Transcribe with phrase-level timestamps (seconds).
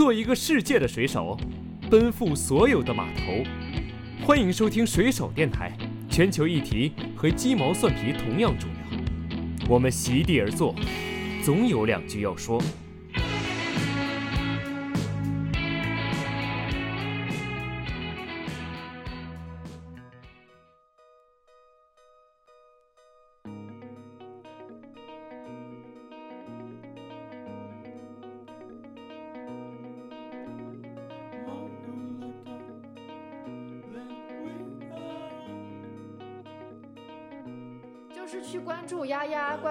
[0.00, 1.36] 做一个世界的水手，
[1.90, 3.44] 奔赴所有的码头。
[4.24, 5.76] 欢迎收听水手电台，
[6.08, 9.68] 全球议题和鸡毛蒜皮同样重要。
[9.68, 10.74] 我们席地而坐，
[11.44, 12.58] 总有两句要说。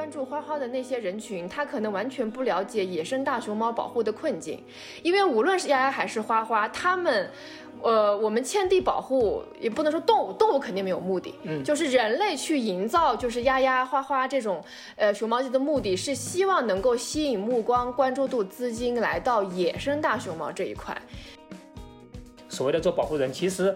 [0.09, 4.59] 关注花花的那些人群，他可能完全不了解野生大熊猫保护的困境，
[5.03, 7.29] 因为无论是丫丫还是花花，他们，
[7.83, 20.99] 呃，我们迁地保护也不能说动物，动物肯定没有目的，嗯，就是人类去营造，就是丫丫、花花这种，呃，熊猫界的目的是希望能够吸引目光、关注度、资金来到野生大熊猫这一块。
[22.47, 23.75] 所谓的做保护人，其实。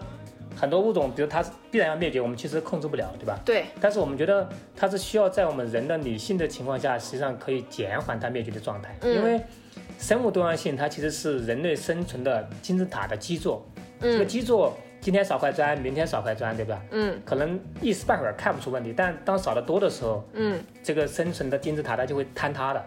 [0.56, 3.38] 很多物种，比如它必然要灭绝，我们其实控制不了，对吧？
[3.44, 3.66] 对。
[3.80, 8.96] 但是我们觉得它是需要在我们人的理性的情况下，实际上可以减缓它灭绝的状态。
[9.00, 9.14] 嗯。
[9.14, 9.40] 因为
[9.98, 13.66] 生物多样性它其实是人类生存的金字塔的基座。
[14.00, 14.12] 嗯。
[14.12, 16.80] 这个基座今天少块砖，明天少块砖，对吧？
[16.92, 17.20] 嗯。
[17.24, 22.84] 可能一时半会儿看不出问题，但当少的多的时候，嗯，这个生存的金字塔它就会坍塌的。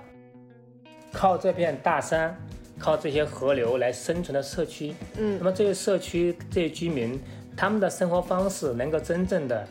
[1.11, 2.37] 靠这片大山，
[2.77, 7.19] 靠这些河流来生存的社区，嗯，那么这些社区这些居民。
[7.57, 9.67] 他们的生活方式能够真正的，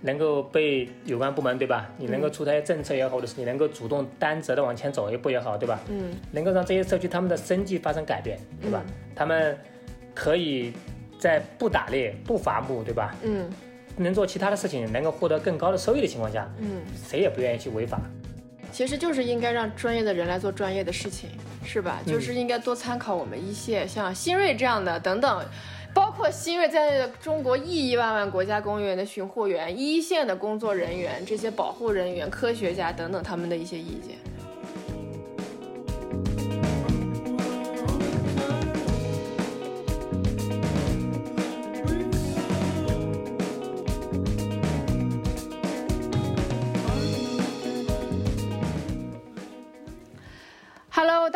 [0.00, 1.88] 能够被有关部门对吧？
[1.96, 5.78] 你能够出台政策也好，或者是你能够主动担责的往前走一步也好，对吧？
[5.88, 8.82] 嗯，能够让这些社区他们的生计发生改变，对吧？
[9.14, 9.56] 他们
[10.12, 10.72] 可以
[11.20, 13.14] 在不打猎、不伐木，对吧？
[13.22, 13.48] 嗯，
[13.96, 18.00] 能做其他的事情，能够获得更高的收益的情况下，嗯，谁也不愿意去违法。
[18.72, 21.30] 其实就是应该让专业的人来做专业的事情，
[21.64, 22.00] 是吧？
[22.06, 25.30] 就是应该多参考我们一些像新锐这样的等等。
[25.40, 25.79] 包
[26.20, 34.18] 括新锐在内的中国亿亿万万国家公园的巡护员、一线的工作人员、这些保护人员、科学家等等，他们的一些意见。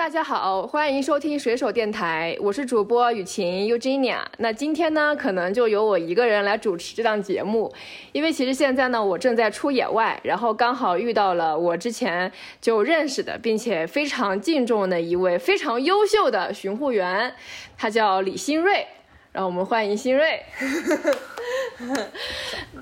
[0.05, 4.19] 大家好，欢迎收听水手电台，我是主播雨晴 Eugenia。
[4.37, 7.73] 那今天呢，可能就由我一个人来主持这档节目，
[8.13, 17.35] 因为其实现在呢，我正在出野外，然后刚好遇到了我之前就认识的，并且非常敬重的一位非常优秀的巡护员，
[17.79, 18.87] 他叫李新瑞，
[19.33, 20.43] 让我们欢迎新瑞。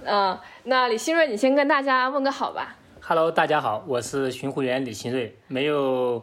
[0.05, 2.77] 嗯，那李新瑞，你先跟大家问个好吧。
[3.01, 6.21] Hello，大家好，我是巡护员李新瑞，没有。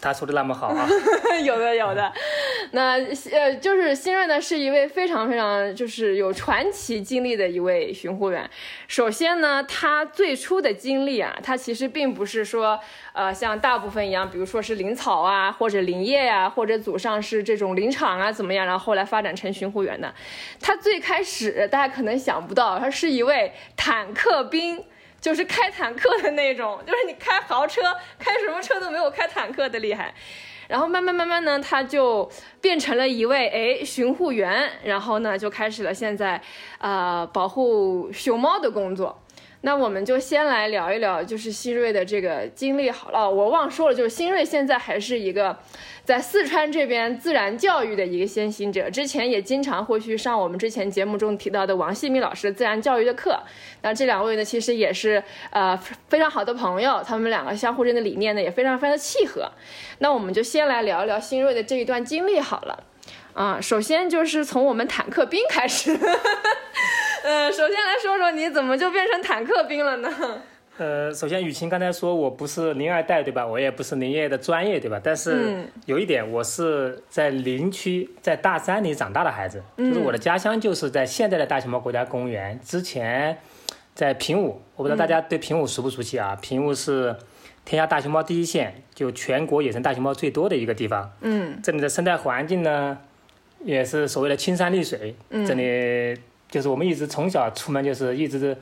[0.00, 0.88] 他说的那么好啊，
[1.44, 2.12] 有的有的，
[2.70, 2.92] 那
[3.32, 8.48] 呃就是新锐呢是一位非常非常就是有传奇经历的一位巡护员。
[8.86, 12.78] 首先呢，他最初的经历啊，他其实并不是说
[13.12, 20.14] 呃像大部分一样，比如说是林草啊，或者林业呀，或者祖上是这种林场啊怎么样，然后后来发展成巡护员的。
[20.60, 24.84] 他最开始大家可能想不到，他是一位坦克兵。
[25.22, 27.80] 就是开坦克的那种， 就是你开豪车，
[28.18, 30.12] 开什么车都没有开坦克的厉害。
[30.68, 36.40] 然后慢慢慢慢呢，他就变成了一位哎巡护员，然后呢就开始了现在，
[36.78, 39.22] 呃保护熊猫的工作。
[39.64, 43.30] 那我们就先来聊一聊，就是新锐的这个经历好了。
[43.30, 45.56] 我忘说了，就是新锐现在还是一个
[46.04, 53.38] 在四川这边自然教育的一个先行者，之前也经常会去上我们之前节目中提到的王希敏老师自然教育的课。
[53.82, 55.76] 那这两位呢，其实也是呃
[56.08, 59.48] 非常好的朋友，他们两个相互间的理念呢也非常非常的契合。
[59.98, 62.82] 那我们就先来聊一聊新锐的这一段经历好了。
[63.34, 65.96] 啊，首先就是从我们坦克兵开始。
[67.22, 70.42] 呃，首先来说说你怎么就变成坦克兵了呢？
[70.78, 73.46] 呃，首先雨晴刚才说我不是林二代对吧？
[73.46, 74.98] 我也不是林业的专业对吧？
[75.02, 83.36] 但是有一点，我是在林区在大山里长大的孩子，就是我的家乡就是在现在的大熊猫国家公园，之前
[83.94, 86.36] 在平武，我不知道大家对平武熟不熟悉啊？
[86.40, 87.14] 平武是
[87.64, 91.12] 天下大熊猫第一县，就全国野生大熊猫最多的一个地方。
[91.20, 92.98] 嗯，这里的生态环境呢，
[93.62, 96.18] 也是所谓的青山绿水，这里。
[96.50, 98.54] 就是我们一直从小出门就是一直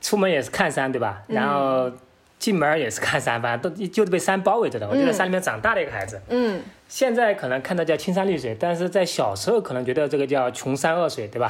[0.00, 1.22] 出门也是看山，对吧？
[1.28, 1.90] 然后
[2.38, 4.88] 进门也是看山，反正都就是被山包围着的。
[4.88, 6.20] 我就在山里面长大的一个孩子。
[6.28, 6.60] 嗯。
[6.88, 11.48] 现在可能看到叫青山绿水，但是在小时候可能觉得这个叫穷山恶水，对吧？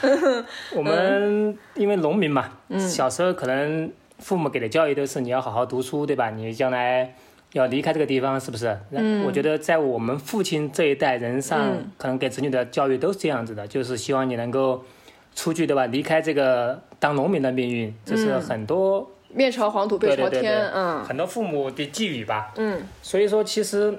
[0.74, 6.30] 我们因为农民嘛，小时候可能父母给的教育都是你要好好读书，对吧？
[6.30, 7.14] 你将来
[7.52, 8.78] 要离开这个地方，是不是？
[8.92, 14.82] 嗯，我觉得在我们父亲这一代人上，嗯可能给子女的教育都是这样子的，就是希望你能够
[15.34, 15.84] 出去，对吧？
[15.84, 21.04] 离开这个当农民的命运，这是很多、面朝黄土背朝天，嗯。
[21.04, 22.52] 很多父母的寄语吧。
[22.56, 22.82] 嗯。
[23.02, 23.98] 所以说，其实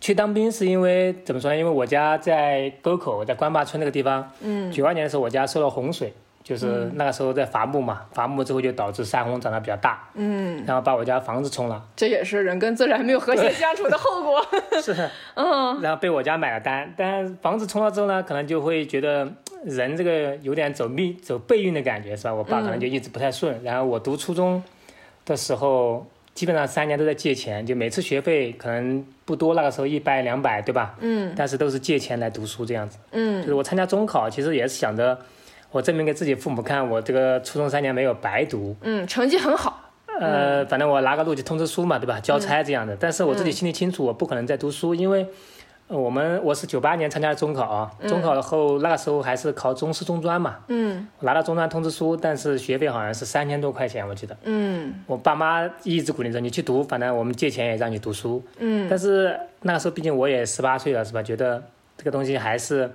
[0.00, 1.56] 去当兵是因为怎么说呢？
[1.56, 4.70] 因为我家在沟口，在关坝村那个地方，嗯。
[4.70, 6.12] 九二年的时候，我家受了洪水，
[6.44, 14.46] 就是那个时候在伐木嘛，伐木之后就导致山洪长得比较大，嗯，然后把我家房子冲了，这也是人跟自然没有和谐相处的后果。
[14.80, 15.80] 是，嗯。
[15.80, 19.26] 然后被我家买了单，但房子冲了之后呢，可能就会觉得
[19.64, 22.34] 人这个有点走命走背运的感觉，是吧？
[22.34, 24.62] 我爸可能就一直不太顺，然后我读初中
[25.24, 26.06] 的时候。
[26.34, 30.94] 基本上三年都在借钱，就每次学费可能不多，那个时候一百两百，对吧？
[31.00, 32.96] 嗯但是都是借钱来读书这样子。
[33.10, 35.18] 嗯就嗯是我参加中考，其实也是想着，
[35.72, 38.76] 我证明给自己父母看，我这个初中三年没有白读。
[38.82, 39.90] 嗯，成绩很好。
[40.20, 42.20] 呃，反正我拿个录取通知书嘛，对吧？
[42.20, 42.96] 交差这样的。
[42.96, 45.57] 但是我自己心里清楚，我不可能再读书，因为呃
[45.88, 54.36] 我们我是九八年参加的中考啊，中考后那个时候还是考中师中专嘛，嗯拿到中专通知书，但是学费好像是三千多块钱，我记得。
[54.44, 58.42] 嗯我爸妈一直鼓励着你去读，反正我们借钱也让你读书。
[58.58, 61.22] 嗯但是那个时候毕竟我也十八岁了，是吧？
[61.22, 61.62] 觉得
[61.96, 62.90] 这个东西还是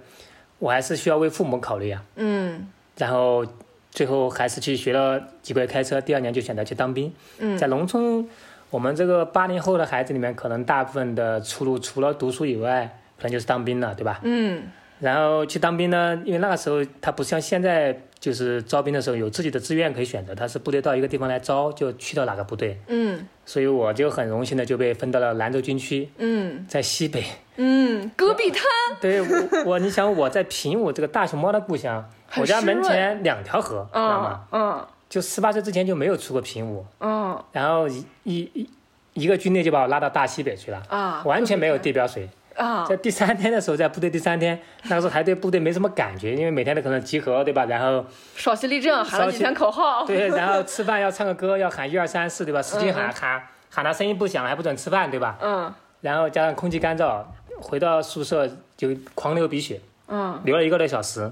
[0.59, 2.03] 我还是需要为父母考虑啊。
[2.17, 3.43] 嗯然后
[3.89, 7.11] 最后还是去学了几个月开车，第二年就选择去当兵。
[7.39, 8.27] 嗯在农村，
[8.73, 14.19] 我们这个八零后的孩子里面，可能大部分的出路除了读书以外，可能就是当兵了，对吧？
[14.23, 14.63] 嗯
[14.99, 22.79] 然后去当兵呢，因为那个时候他不像现在，就是招兵的时候有自己的志愿可以选择，他是部队到一个地方来招，就去到哪个部队。
[22.87, 27.23] 嗯所以我就很荣幸的就被分到了兰州军区，嗯在西北。
[27.57, 28.63] 嗯，戈壁滩。
[28.99, 29.27] 对我，
[29.65, 34.45] 我你想我在平武这个大熊猫的故乡，我家门前两条河，知道吗？
[34.51, 38.69] 嗯嗯就十八岁之前就没有出过平武，嗯然后一一一
[39.13, 42.27] 一个军队就把我拉到大西北去了，啊，完全没有地标水。
[42.55, 42.83] 啊。
[42.83, 47.63] 在第三天的时候，在部队第三天，那个时候还对部队没什么感觉，因为每天都可能集合，对吧？
[47.65, 48.03] 然后
[48.35, 50.03] 稍息立正，喊了几天口号。
[50.03, 52.59] 对，然后吃饭要唱个歌，要喊一二三四，对吧？
[52.59, 55.37] 使劲喊喊喊到声音不响还不准吃饭，对吧？
[55.43, 55.71] 嗯
[56.01, 57.23] 然后加上空气干燥，
[57.61, 61.29] 回到宿舍就狂流鼻血，嗯，流了一个多小时。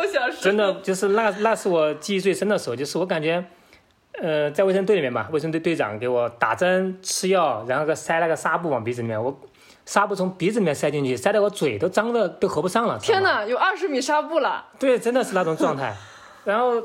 [0.00, 0.38] 多小时。
[0.40, 3.44] 真的就是那那是我记忆最深的时候，就是我感觉，
[4.22, 9.38] 呃，在卫生队里面吧，卫生队队长给我打针吃药，然后个塞那个纱布往鼻子里面，我
[9.84, 12.98] 纱布从鼻子里面塞进去，塞得我嘴都张的都合不上了。
[12.98, 14.66] 天哪，有二十米纱布了。
[14.78, 15.94] 对，真的是那种状态，
[16.44, 16.82] 然后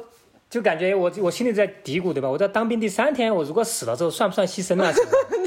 [0.50, 2.30] 就感觉我我心里在嘀咕，对吧？
[2.30, 4.92] 我在当兵第三天，我如果死了之后，算不算牺牲啊？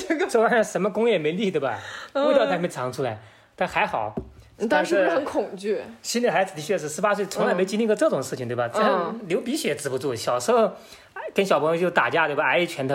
[0.09, 1.79] 这 个这玩意儿什么功也没立，对吧？
[2.15, 3.21] 味道还没尝出来，
[3.57, 4.15] 但还好。
[4.59, 5.81] 你当时是不是很恐惧？
[6.03, 8.69] 心里还的确是十八岁，从来没经历过这种事情，对吧？
[8.69, 10.15] 这嗯流鼻血止不住。
[10.15, 10.67] 小时候
[11.15, 12.45] 哎跟小朋友就打架，对吧？
[12.45, 12.95] 挨一拳头，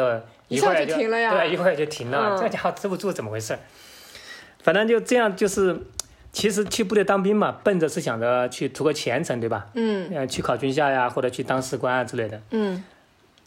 [0.49, 2.35] 一会儿就停了呀对，一会儿就停了。
[2.35, 3.57] 嗯这家伙止不住，怎么回事？
[4.61, 5.77] 反正就这样，就是
[6.31, 9.67] 其实去部队当兵嘛，奔着是想着去图个前程，对吧？
[9.75, 12.41] 嗯呃，去考军校呀，或者去当士官啊之类的。
[12.51, 12.83] 嗯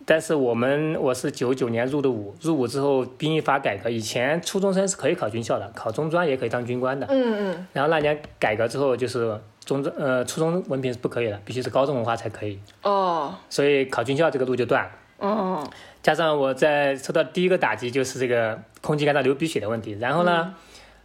[0.09, 7.05] 但是我们我是九九年入的伍，入伍之后兵役法改革，以前初中生是可以考军校的，考中专也可以当军官的。
[7.11, 7.67] 嗯嗯。
[7.73, 13.35] 然后那年改革之后，就是中专呃初中文凭是不可以的，必须是高中文化才可以，哦。
[13.51, 14.91] 所以考军校这个路就断了。
[15.19, 15.69] 哦。
[16.05, 20.55] 加上我在受到第一个打击就是这个空气干燥流鼻血的问题，然后呢，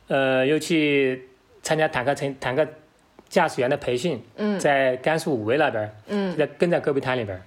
[0.09, 1.27] 呃又去
[1.63, 2.67] 参加坦克乘坦克
[3.27, 4.59] 驾驶员的培训，嗯。
[4.59, 6.37] 在甘肃武威那边儿，嗯。
[6.37, 7.41] 在跟在戈壁滩里边儿，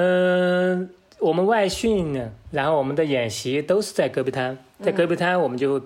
[0.00, 5.80] 嗯嗯、我们外训呢，然后我们的演习都是在戈壁滩，在戈壁滩我们就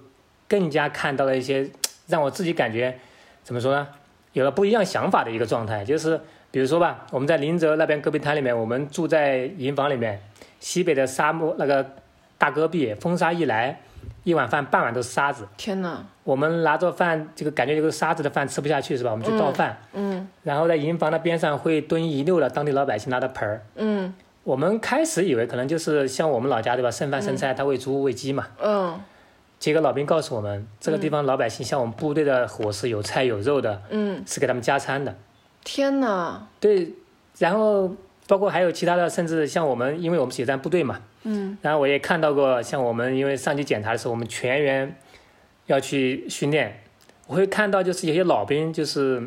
[0.49, 1.69] 更加看到了一些
[2.07, 2.97] 让我自己感觉
[3.43, 3.89] 怎么说呢，
[4.33, 10.21] 有了不一样想法的一个状态，就是比如说吧，我们在林泽那边戈壁滩里面，我们住在营房里面，
[10.61, 11.85] 西北的沙漠那个
[12.39, 13.81] 大戈壁，风沙一来，
[14.25, 16.05] 一碗饭半碗都是沙子，天哪。
[16.25, 19.11] 我们拿着饭，这个感觉这个沙子的饭吃不下去是吧？
[19.11, 23.63] 我们去倒饭，嗯然后在营房的边上会蹲一溜的当地老百姓拿的盆儿。
[23.77, 24.13] 嗯。
[24.43, 28.47] 我们开始以为可能就是像我们老家对吧，剩饭剩菜，他喂猪喂鸡嘛。
[28.61, 29.01] 嗯。
[29.59, 35.15] 结果老兵告诉我们，这个地方老百姓像我们部队的伙食有菜有肉的，嗯，是给他们加餐的。
[35.63, 36.47] 天哪。
[36.61, 36.93] 对，
[37.39, 37.95] 然后
[38.27, 44.97] 包括还有其他的，甚至像我们，因为我们是野战部队嘛，嗯然后我也看到过，像我们因为上级检查的时候，我们全员
[45.67, 46.81] 要去训练，
[47.27, 49.23] 我会看到就是有些老兵就是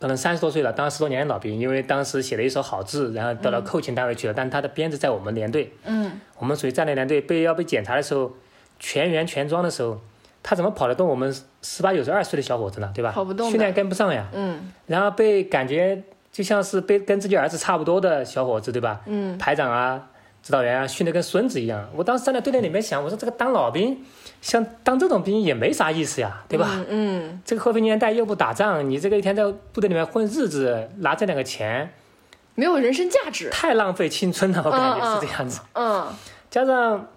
[0.00, 8.32] 可能三十多岁了，当十多年的老兵，因为当时写了一手好字，然后到了后勤单位去了，但他的编制在我们连队，嗯我们属于战略连队，被要被检查的时候，
[8.78, 10.00] 全员全装的时候，
[10.42, 12.90] 他怎么跑得动我们十八九十二岁的小伙子呢？
[12.94, 13.10] 对吧？
[13.12, 14.28] 跑不动训练跟不上呀。
[14.32, 16.00] 嗯然后被感觉
[16.38, 19.00] 就像是被跟自己儿子差不多的小伙子，对吧？
[19.06, 20.00] 嗯排长啊，
[20.40, 21.84] 指导员啊训得跟孙子一样。
[21.96, 24.04] 我当时站在队列里面想，我说这个当老兵，
[24.40, 26.84] 像当这种兵也没啥意思呀，对吧？
[26.88, 29.42] 嗯，这个和平年代又不打仗，你这个一天在
[29.72, 31.92] 部队里面混日子，拿这两个钱，
[32.54, 33.50] 没有人生价值。
[33.50, 35.60] 太浪费青春了，我感觉是这样子。
[35.74, 36.06] 嗯
[36.48, 37.08] 加上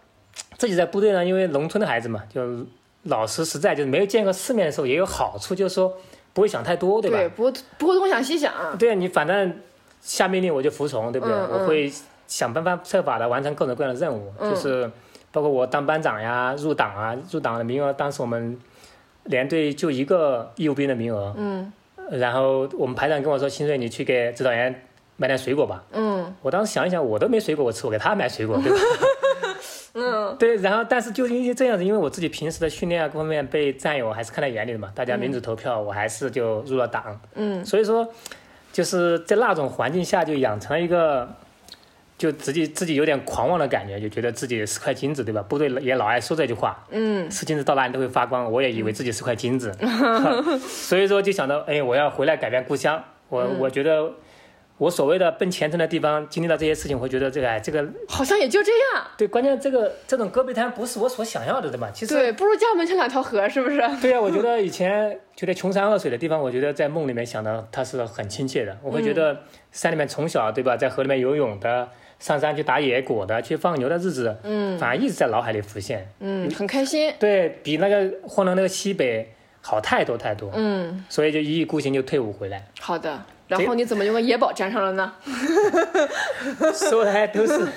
[0.58, 2.66] 自己在部队呢，因为农村的孩子嘛，就
[3.04, 5.94] 老实实在，就是没有见过世面的时候，也有好处，就是说
[6.34, 7.18] 不会想太多，对吧？
[7.18, 8.54] 对，不不会东想西想。
[8.78, 9.54] 对你反正
[10.02, 11.36] 下命令我就服从，对不对？
[11.36, 11.92] 嗯嗯我会
[12.28, 14.90] 想办法设法的完成各种各样的任务，嗯就是
[15.32, 18.58] 包括我当班长呀、入党啊、入党的名额，当时我们
[19.26, 21.72] 连队就一个义务兵的名额，嗯
[22.12, 24.84] 然后我们排长跟我说：“新瑞，你去给指导员
[25.16, 28.78] 买点水果吧。”嗯我当时想一想，我都没水果我吃，我给他买水果，对吧？
[29.94, 37.20] 嗯对，然后但是就因为这样子，因为我自己平时的训练啊各方面被战友还是看在眼里的嘛，大家民主投票，我还是就入了党。
[37.36, 38.08] 嗯所以说，
[38.72, 41.28] 就是在那种环境下就养成了一个，
[42.18, 45.42] 就自己自己有点狂妄的感觉，就觉得自己是块金子，对吧？
[45.42, 48.50] 部队也老爱说这句话，嗯是金子到哪里都会发光。
[48.50, 49.76] 我也以为自己是块金子，
[50.68, 53.04] 所以说就想到，哎，我要回来改变故乡。
[53.28, 54.14] 我、我觉得。
[54.82, 59.06] 我所谓的奔前程的地方，经历到这些事情，我会觉得这个，哎，这个好像也就这样。
[59.16, 61.92] 对，关键这个这种戈壁滩不是我所想要的，对吧？
[61.94, 63.80] 其实对，不如家门前两条河，是不是？
[64.02, 68.76] 对啊，我觉得以前觉得穷山恶水的地方，我觉得在梦里面想的它是很亲切的。
[68.82, 76.12] 我会觉得山里面从小对吧，在河里面游泳的，上山去打野果的，去放牛的日子，嗯反而一直在脑海里浮现。
[76.22, 77.14] 嗯，很开心。
[77.20, 82.66] 对比那个晃荡那个西北好太多太多，嗯，所以就一意孤行就退伍回来。
[82.80, 83.24] 好的。
[83.58, 85.14] 然后你怎么就跟野宝沾上了呢？
[86.74, 87.68] 说来都是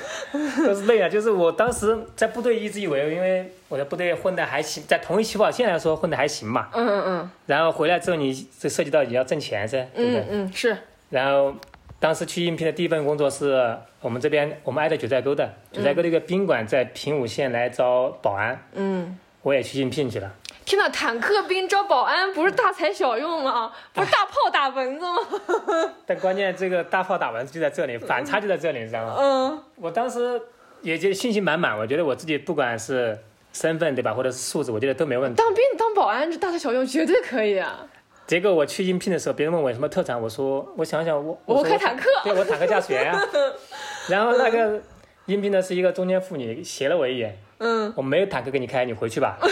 [0.64, 1.08] 都是泪啊！
[1.08, 6.68] 就是我当时在部队一直以为，因为我在部队混的还行，在同一起跑线来说混的还行嘛。
[6.72, 10.20] 嗯嗯嗯然后回来之后，你这涉及到你要挣钱噻，对不对？
[10.20, 10.76] 嗯嗯，是。
[11.10, 11.54] 然后
[11.98, 20.32] 当时去应聘的第一份工作是我们这边我们挨着九寨沟的九寨沟的一个宾馆在平武县来招保安，嗯，我也去应聘去了。
[20.64, 23.70] 天呐，坦克兵招保安不是大材小用吗？
[23.92, 25.92] 不是大炮打蚊子吗？
[26.06, 29.16] 但关键这个大炮打蚊子就在这里，反差就在这里，你知道吗？
[29.18, 30.40] 嗯我当时
[30.82, 33.18] 也就信心满满，我觉得我自己不管是
[33.52, 35.36] 身份对吧，或者是素质，我觉得都没问题。
[35.36, 37.86] 当兵当保安这大材小用绝对可以啊！
[38.26, 42.08] 结果我去应聘的时候，别人问我有什么特长，我说我想想我我说开坦克。
[42.24, 43.20] 对我坦克驾驶员啊、
[44.08, 44.80] 然后那个
[45.26, 49.36] 应聘的是一个中年妇女，斜了我一眼，嗯我没有坦克给你开，你回去吧。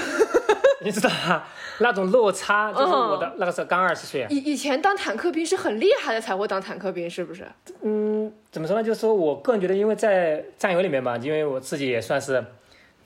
[0.84, 1.48] 你知道吧？
[1.78, 7.44] 那种落差就是我的、那个时候刚二十岁啊，以以前当坦克兵是很厉害的才会当坦克兵，是不是？
[7.82, 8.82] 嗯，怎么说呢？
[8.82, 12.44] 就是说我个人觉得，因为在战友里面嘛，因为我自己也算是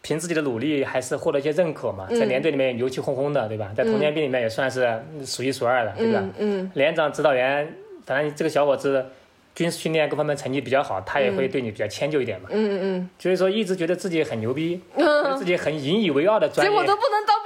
[0.02, 3.70] 凭自己的努力，还是获得一些认可嘛，在连队里面牛气哄哄的，对吧？
[3.74, 6.20] 在童年兵里面也算是数一数二的，对吧？
[6.38, 7.72] 嗯嗯连长、指导员，
[8.04, 9.06] 反正这个小伙子
[9.54, 12.48] 军事训练各方面成绩比较好，他也会对你比较迁就一点嘛。
[12.52, 16.70] 嗯嗯所以说一直觉得自己很牛逼，嗯自己很引以为傲的嗯，专业。
[16.70, 17.36] 结果都不能当。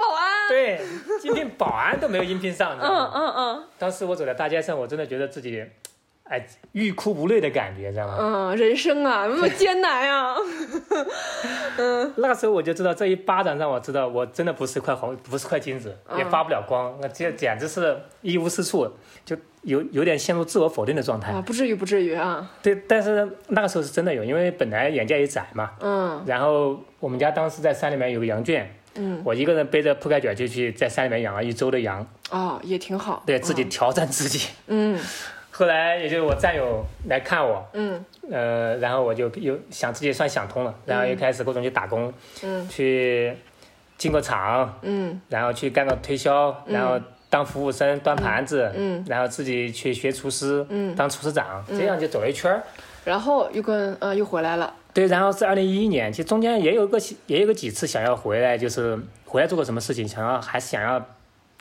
[0.51, 0.81] 对，
[1.23, 2.75] 应聘保安都没有应聘上。
[2.75, 5.63] 你知道嗯吗嗯嗯当时我走在大街上，我真的觉得自己，
[6.23, 8.17] 哎，欲哭无泪的感觉，知道吗？
[8.19, 10.35] 嗯，人生啊，那么艰难呀。
[11.77, 18.89] 嗯那个时候我就知道，这一巴掌让我知道，我真的不是块红，不是块金子，嗯也发不了光，那这简直是一无是处，
[19.25, 21.31] 就有有点陷入自我否定的状态。
[21.31, 22.51] 啊，不至于不至于啊。
[22.61, 25.71] 对，但是那个时候是真的有，因为本来眼界也窄嘛。
[25.79, 33.23] 嗯然后我们家当时在山里面有个羊圈，嗯，我一个人背着铺盖卷就去在山里面养了一周的羊，哦，也挺好。
[33.25, 34.49] 对自己挑战自己。
[34.67, 34.99] 嗯。
[35.53, 38.03] 后来也就是我战友来看我，嗯。
[38.31, 42.67] 呃，然后我就又想自己算想通了，然后又开始各种去打工，嗯。
[42.69, 43.33] 去
[43.97, 45.21] 进个厂，嗯。
[45.29, 49.05] 然后去干个推销，然后当服务生端盘子，嗯。
[49.07, 52.63] 然后自己去学厨师，嗯，当厨师长，这样就走了一圈儿。
[53.03, 54.73] 然后又跟呃又回来了。
[54.93, 60.99] 对，然后是二零一一年，其实中间也有个也有个几次想要回来，就是回来做过什么事情，想要还是想要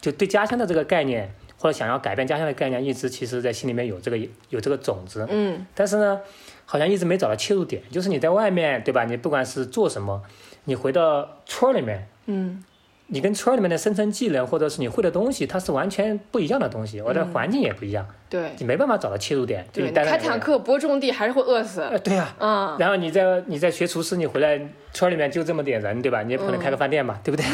[0.01, 4.19] 就对家乡的这个概念，或者想要改变家乡的概念，一直其实在心里面有这个
[4.49, 6.21] 有这个种子，嗯但是呢，
[6.65, 7.83] 好像一直没找到切入点。
[7.91, 9.05] 就是你在外面，对吧？
[9.05, 10.23] 你不管是做什么，
[10.65, 12.65] 你回到村里面，嗯
[13.13, 18.53] 你跟村里面的生存技能或者是你会的东西，它是完全不一样的东西，我的环境也不一样，对。
[18.59, 19.67] 你没办法找到切入点。
[19.73, 21.81] 就对，开坦克不种地还是会饿死。
[21.81, 22.77] 呃，对呀、嗯。
[22.79, 24.61] 然后你在你在学厨师，你回来
[24.93, 26.23] 村里面就这么点人，对吧？
[26.23, 27.45] 你也不可能开个饭店嘛，对不对？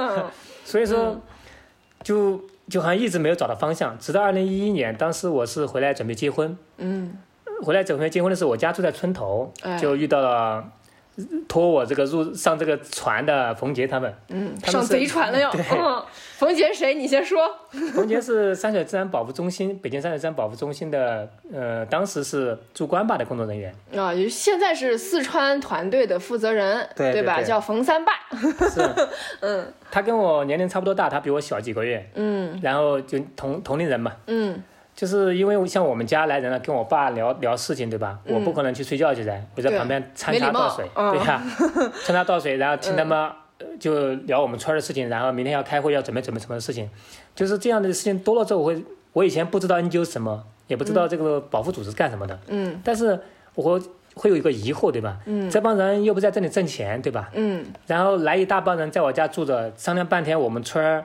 [0.64, 1.18] 所以说，
[2.02, 2.38] 就
[2.68, 7.14] 就好像一直没有找到方向，直到二零一一年，当时我是回来准备结婚，嗯。
[7.62, 9.76] 回来准备结婚的时候，我家住在村头，哎。
[9.78, 10.64] 就遇到了
[11.48, 14.12] 托我这个入上这个船的冯杰他们。
[14.28, 15.50] 嗯，他们上贼船了哟。
[15.54, 16.02] 嗯，
[16.36, 16.94] 冯杰谁？
[16.94, 17.48] 你先说。
[17.92, 23.74] 冯杰是山水自然保护中心，北京山水自然保护中心的，呃，当时是驻关坝的工作人员。
[23.96, 26.92] 啊，也现在是四川团队的负责人，吧？
[26.94, 28.12] 对对对叫冯三爸。
[28.70, 28.80] 是，
[29.40, 34.12] 嗯他跟我年龄差不多大，他比我小几个月，嗯然后就同同龄人嘛。
[34.26, 34.62] 嗯
[34.98, 38.18] 就是因为像我们家来人了，跟我爸聊聊事情，对吧？
[38.26, 40.52] 我不可能去睡觉去噻，我在旁边参没礼貌。
[40.52, 41.12] 茶倒水， 嗯。
[41.12, 41.42] 对呀、
[42.04, 43.16] 参茶倒水，然后听他们
[43.58, 46.90] 呃就聊我们村儿的事情，然后明天要开会要准备准备什么事情，
[47.36, 52.80] 就是这样的事情多了之后，我会我以前不知道 NGO 是什么，也不知道这个保护组织是干什么的，嗯。
[52.82, 53.16] 但是
[53.54, 55.18] 我会会有一个疑惑，对吧？
[55.26, 55.48] 嗯。
[55.48, 57.30] 这帮人又不在这里挣钱，对吧？
[57.34, 57.64] 嗯。
[57.86, 61.04] 然后来一大帮人在我家住着，商量半天我们村儿，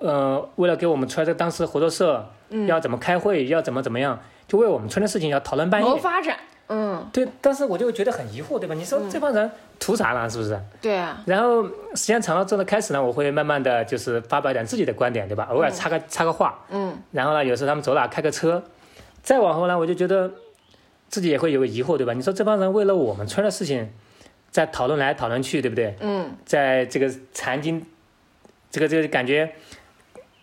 [0.00, 2.28] 呃，为了给我们村儿这当时合作社
[2.66, 5.88] 要怎么开会，要怎么怎么样，就为我们村的事情要讨论半夜。
[5.88, 6.36] 谋发展。
[6.70, 8.74] 嗯，对，当时我就觉得很疑惑，对吧？
[8.74, 10.28] 你说这帮人图啥呢？
[10.28, 10.60] 是不是？
[10.82, 11.22] 对啊。
[11.24, 15.48] 然后时间长了之后呢，开始呢，我会慢慢的就是发表点自己的观点，对吧？
[15.50, 18.62] 偶尔插个插个话，嗯然后呢，有时候他们走哪开个车，
[19.22, 20.30] 再往后呢，我就觉得
[21.08, 22.12] 自己也会有个疑惑，对吧？
[22.12, 23.90] 你说这帮人为了我们村的事情，
[24.50, 25.96] 在讨论来讨论去，对不对？
[26.00, 27.82] 嗯在这个残经，
[28.70, 29.50] 这个这个感觉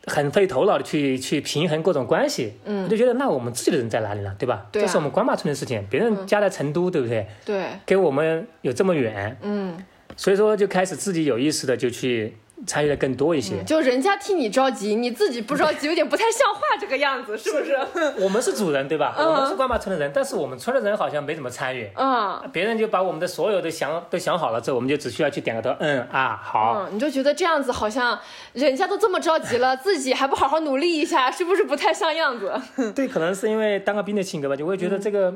[0.07, 4.35] 很费头脑的去去平衡各种关系，我嗯，就觉得那我们自己的人在哪里呢？
[4.37, 4.67] 对吧？
[4.71, 7.27] 对啊这是我们关坝村的事情，别人家在成都，对不对？
[7.45, 9.77] 对，跟我们有这么远，嗯，
[10.15, 12.35] 所以说就开始自己有意识的就去
[12.65, 13.63] 参与的更多一些。
[13.63, 17.75] 就人家替你着急，你自己不着急， 有点不太像话这个样子，是不是？
[18.23, 19.15] 我们是主人，对吧？
[19.17, 21.89] 嗯我们是关坝村的人，但是我们村的人好像没怎么参与。
[21.95, 28.17] 嗯别人就把我们的所有的想都想好了之后，我们就只需要去点个头，嗯啊好，嗯，你就觉得这样子好像
[28.53, 32.53] 人家都这么着急了， 自己还不好好努力一下，是不是不太像样子？
[32.93, 35.33] 对，可能是因为当个兵的性格吧，就会觉得这个、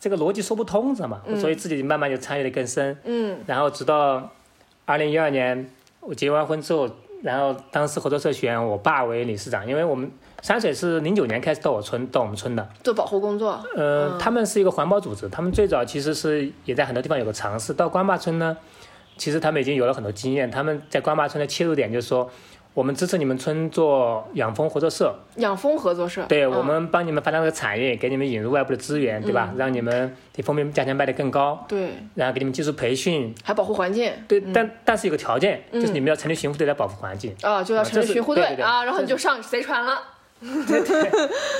[0.00, 1.20] 这个逻辑说不通，知道吗？
[1.40, 4.30] 所以自己慢慢就参与的更深，嗯然后直到
[4.84, 5.68] 二零一二年
[6.06, 6.88] 我结完婚之后，
[7.22, 10.10] 然后当时合作社选我爸为理事长，因为我们
[10.40, 13.60] 山水是零九年开始到我村到我们村的，做保护工作。
[13.74, 18.56] 呃，他们是一个环保组织，他们最早其实是也在很多地方有个尝试，到关坝村呢，
[19.16, 22.30] 其实他们已经有了很多经验，他们在关坝村的切入点就是说。
[22.76, 29.50] 我们支持你们村做养蜂合作社，养蜂合作社，对、嗯我们帮你们发展这个产业，给你们引入外部的资源，对吧？
[29.56, 33.34] 让你们的蜂蜜价钱卖得更高，对，然后给你们技术培训。
[33.42, 34.12] 还保护环境。
[34.28, 37.34] 对，但但是有个条件，就是你们要成立巡护队来保护环境。
[37.40, 39.98] 啊，就要成立巡护队啊，然后你就上贼船了。
[40.38, 41.10] 对对。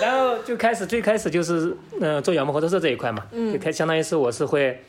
[0.03, 4.83] 然后就开始最开始就是呃做养蜂合作社这一块嘛，就开相当于是我是会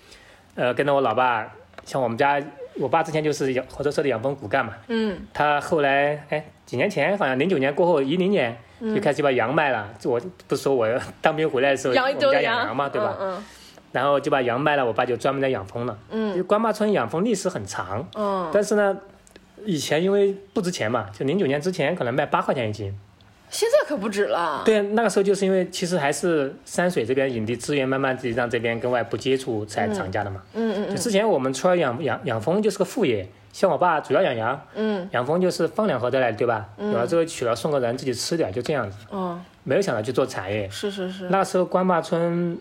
[0.55, 1.49] 呃跟着我老爸，
[1.85, 2.37] 像我们家
[2.79, 5.17] 我爸之前就是养合作社的养蜂骨干嘛，嗯。
[5.33, 10.87] 他后来哎几年前好像零九年过后一零年就开始把羊卖了，这我不是说我
[11.21, 13.17] 当兵回来的时候养一我们家养羊嘛，对吧？
[13.19, 13.43] 嗯
[13.93, 15.97] 然后就把羊卖了，我爸就专门在养蜂了。
[16.11, 16.35] 嗯。
[16.35, 18.95] 就关坝村养蜂历史很长，嗯，但是呢，
[19.65, 22.93] 以前因为不值钱嘛，就零九年之前可能卖八块钱一斤。
[23.49, 24.61] 现在可不止了。
[24.65, 30.41] 对，那个时候就是因为其实还是山水这边引地资源慢慢自己让这边跟外部接触才涨价的嘛。
[30.53, 36.67] 嗯嗯就之前我们村儿养养养蜂就是个副业，像我爸主要养羊，嗯养蜂就是放两盒在那里，对吧？
[36.77, 40.69] 有了之后取了送个人自己吃点，就这样子，嗯，没有想到去做产业。
[40.69, 41.29] 是是是。
[41.29, 42.59] 那时候关坝村，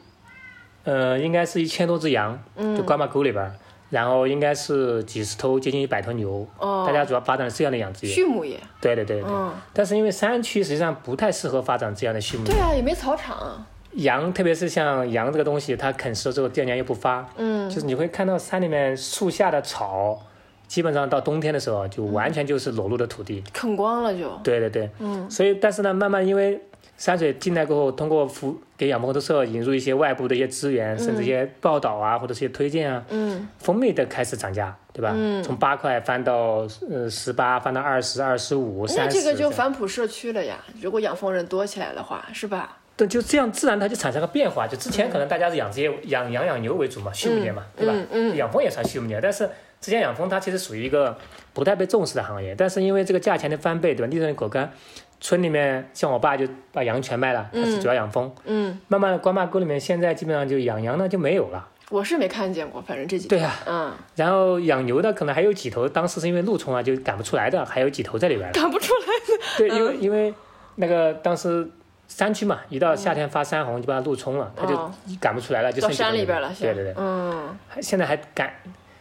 [0.85, 3.53] 呃，应该是一千多只羊，嗯就关坝沟里边儿，
[3.91, 6.47] 然后应该是几十头，接近一百头牛。
[6.59, 8.15] 哦，大家主要发展这样的养殖业。
[8.15, 8.59] 畜牧业。
[8.81, 9.31] 对对对对。
[9.31, 12.61] 嗯，但是因为山区实际上不太适合发展这样的畜牧业对。
[12.61, 13.65] 啊，也没草场。
[13.93, 20.21] 羊，特别是像羊这个东西，它啃食了之后第二年又不发，嗯就是你会看到山里面树下的草，
[20.67, 23.43] 基本上到冬天的时候就完全就是裸露的土地。
[23.55, 24.29] 啃光了就。
[24.45, 26.61] 对对对，嗯所以但是呢，慢慢因为
[26.97, 35.13] 山水进来过后，通过服给养蜂合作社引入一些外部的一些资源，甚至一些报道啊，或者是一些推荐啊，嗯蜂蜜的开始涨价，对吧？
[35.15, 39.19] 嗯从八块翻到呃十八，翻到二十二十五、那三十。
[39.19, 40.57] 这个就反哺社区了呀。
[40.81, 42.79] 如果养蜂人多起来的话，是吧？
[42.97, 44.67] 对，就这样自然它就产生了变化。
[44.67, 47.93] 就之前可能大家是养这些养养养牛为主嘛，畜牧业嘛，对吧？
[47.95, 49.47] 嗯嗯养蜂也算畜牧业，但是
[49.83, 51.15] 之前养蜂它其实属于一个
[51.53, 54.11] 不太被重视的行业，但是因为这个价钱的翻倍，对吧？
[54.11, 54.73] 利润口干，
[55.21, 58.33] 村里面像我爸就把羊全卖了，他是主要养蜂。
[58.45, 68.51] 嗯，慢慢的关坝沟里面现在基本上就养羊呢就没有了，我是没看见过，反正这几对呀、嗯，然后养牛的可能还有几头，当时是因为路冲啊就赶不出来的，还有几头在里边。
[68.53, 69.37] 赶不出来。
[69.57, 70.35] 对，因为因为
[70.77, 71.67] 那个当时
[72.09, 78.53] 山区嘛，一到夏天发山洪就把它路冲了，它就哦赶不出来了，就到山里边了，对对对，嗯，现在还感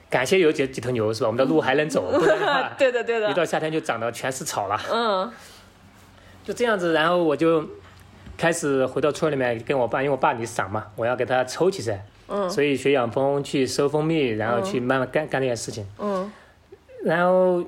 [0.09, 1.27] 感谢有几几头牛是吧？
[1.27, 2.09] 我们的路还能走，
[2.77, 4.79] 对的对的，一到夏天就长得全是草了。
[4.91, 5.31] 嗯
[6.45, 7.65] 就这样子，然后我就
[8.37, 11.99] 开始回到村里面跟我爸，因为我爸理事长嘛，我要给他抽起噻。
[12.27, 15.85] 嗯所以学养蜂，去收蜂蜜，然后去慢慢干干这些事情。
[15.99, 16.31] 嗯
[17.03, 17.63] 然后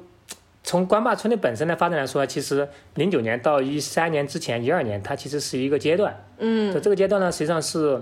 [0.63, 6.11] 从关坝村的本身的发展来说，其实零九年到一三年之前，一二年它其实是一个阶段。
[6.11, 8.01] 就嗯这个阶段呢，实际上是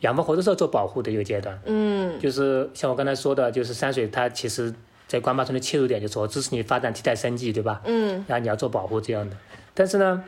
[0.00, 1.60] 养蜂合作社做保护的一个阶段。
[1.66, 4.72] 嗯就是像我刚才说的，就是山水它其实
[5.06, 7.82] 在关坝村的切入点就是我支持你发展替代生计，对吧？
[7.84, 9.36] 嗯然后你要做保护这样的。
[9.74, 10.24] 但是呢，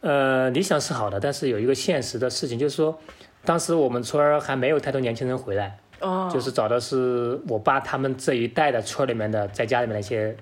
[0.00, 2.98] 呃，理想是好的，但是有一个现实的事情，就是说，
[3.44, 10.36] 当时我们村儿还没有太多年轻人回来，哦，就是找的是我爸他们这一代的村儿里面的，在家里面的一些，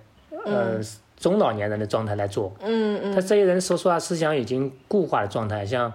[0.45, 0.81] 呃，
[1.17, 2.53] 中老年人的状态来做。
[2.61, 5.93] 嗯嗯他这些人说实话，思想已经固化的状态，像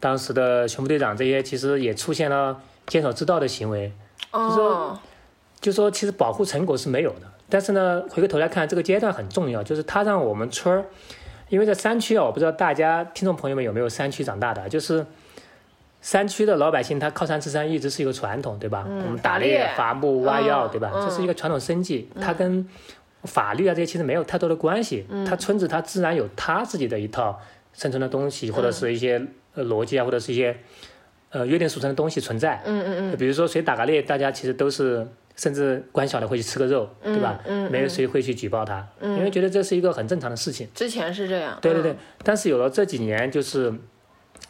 [0.00, 3.92] 当时的熊部队长这些，其实也出现了坚守之道的行为。
[4.30, 4.98] 哦
[5.60, 10.84] 就说其实保护成果是没有的，但是呢，回过头来看，这个阶段很重要，就是他让我们村儿，
[11.52, 15.04] 因为在山区啊，我不知道大家听众朋友们有没有山区长大的，就是
[16.00, 18.86] 山区的老百姓他靠山吃山一直是一个传统，对吧？
[18.88, 20.90] 我们打打猎伐木、挖药，嗯对吧？
[20.94, 22.66] 嗯这是一个传统生计，它跟
[23.24, 25.06] 法律啊这些其实没有太多的关系。
[25.26, 27.38] 它村子它自然有它自己的一套
[27.74, 30.56] 生存的东西，或者是一些呃逻辑啊，或者是一些
[31.28, 32.62] 呃约定俗成的东西存在。
[32.64, 35.06] 嗯嗯嗯比如说谁打个猎，大家其实都是，
[35.42, 37.36] 甚至管小的会去吃个肉，对吧？
[37.68, 40.68] 没有谁会去举报他，因为觉得这是一个很正常的事情。
[40.72, 43.74] 之前是这样，对对对，但是有了这几年，就是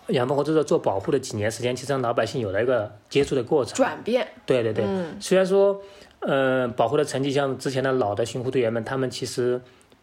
[0.09, 3.75] 养蜂合作社做保护的几年时间，其实让老百姓有了一个接触的过程。
[3.75, 5.17] 转变，对对对，嗯。
[5.19, 5.81] 虽然说，
[6.21, 9.59] 呃，保护的成绩像之前的老的巡护队员们，他们其实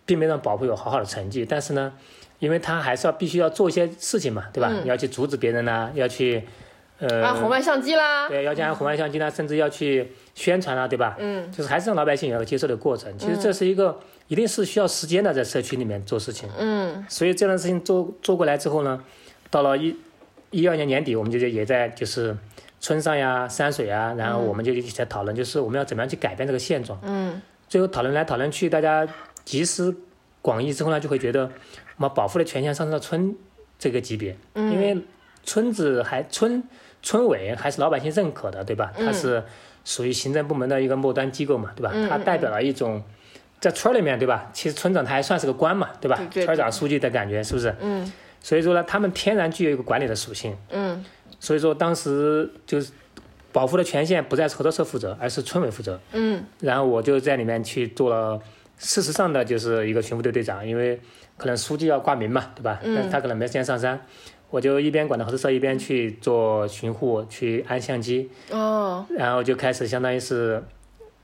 [0.08, 1.94] 并没让保护有好好的成绩，但是呢，
[2.40, 4.72] 因为他还是要必须要做一些事情嘛，对吧？
[4.74, 4.86] 嗯。
[4.86, 6.44] 你要去阻止别人呐、要去，
[7.00, 11.16] 呃，安红外相机啦，对，要加红外相机呢，甚至要去宣传啊，对吧？
[11.18, 13.18] 嗯就是还是让老百姓有一个接受的过程。
[13.18, 16.50] 其实这是一个一定是需要时间的，在社区里面做事情。
[16.58, 19.02] 嗯所以这样的事情做做过来之后呢，
[19.50, 19.96] 到了一
[20.52, 22.36] 一二年年底，我们就也在就是
[22.82, 27.00] 村上呀、山水啊，然后我们就一起在讨论，就是我们要怎么样去改变这个现状。
[27.04, 29.08] 嗯最后讨论来讨论去，大家
[29.46, 29.96] 集思
[30.42, 31.44] 广益之后呢，就会觉得
[31.98, 33.36] 我们保护的权限上升到村
[33.78, 35.02] 这个级别，嗯，因为
[35.44, 36.64] 村子还村
[37.02, 38.92] 村委还是老百姓认可的，对吧？
[38.98, 39.44] 它是
[39.86, 41.92] 属于行政部门的一个末端机构嘛，对吧？
[41.94, 43.02] 嗯它代表了一种
[43.60, 44.50] 在村里面，对吧？
[44.54, 46.18] 其实村长他还算是个官嘛，对吧？
[46.18, 47.74] 对对村长、书记的感觉是不是？
[47.82, 50.56] 嗯所以说呢，他们天然具有一个管理的属性。
[50.70, 51.04] 嗯
[51.42, 52.92] 所以说当时就是
[53.52, 56.00] 保护的权限不再是合作社负责，而是村委负责。
[56.14, 58.40] 嗯然后我就在里面去做了，
[58.78, 61.00] 事实上的就是一个巡护队队长，因为
[61.38, 62.80] 可能书记要挂名嘛，对吧？
[62.84, 64.00] 但是他可能没时间上山，
[64.50, 70.64] 我就一边管着合作社，一边去做巡护，去安相机，哦，然后就开始相当于是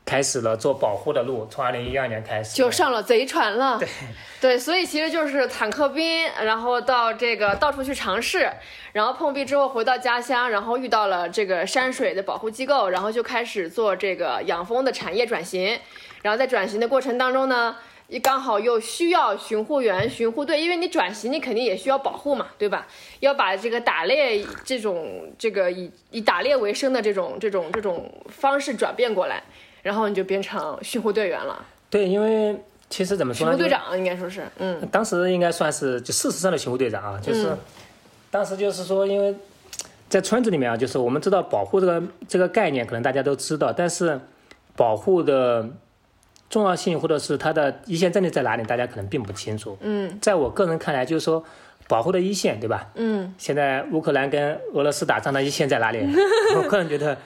[0.05, 2.55] 开始了做保护的路，从二零一二年开始。
[2.55, 3.79] 就上了贼船了。
[3.79, 3.89] 对
[4.39, 8.47] 对所以其实就是坦克兵，然后到这个到处去尝试，
[8.93, 15.79] 然后碰壁之后回到家乡，然后遇到了这个山水的保护机构，然后就开始做这个养蜂的产业转型。
[16.21, 22.87] 然后在转型的过程当中呢，也刚好又需要巡护员、巡护队，因为你转型，你肯定也需要保护嘛，对吧？
[23.19, 29.43] 要把这个打猎这种这个以以打猎为生的这种这种这种方式转变过来，
[29.81, 31.65] 然后你就变成巡护队员了。
[31.89, 32.55] 对，因为
[32.89, 33.53] 其实怎么说呢？
[33.53, 37.57] 巡护队长应该说是，嗯当时应该算是就事实上的巡护队长啊，就是、嗯
[38.31, 39.33] 当时就是说，因为
[40.09, 44.19] 在村子里面啊，就是我们知道保护这个这个概念，可能大家都知道，但是
[44.75, 45.65] 保护的
[46.55, 49.77] 重要性或者是它的一线战略在哪里，大家可能并不清楚。
[49.81, 51.43] 嗯在我个人看来，就是说
[51.89, 52.89] 保护的一线，对吧？
[52.95, 55.99] 嗯现在乌克兰跟俄罗斯打仗的一线在哪里？
[56.55, 57.17] 我个人觉得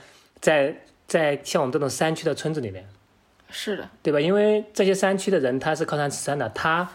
[0.42, 0.76] 在
[1.08, 2.84] 在像我们这种山区的村子里面。
[3.52, 4.20] 是的，对吧？
[4.20, 6.90] 因为这些山区的人他是靠山吃山的，他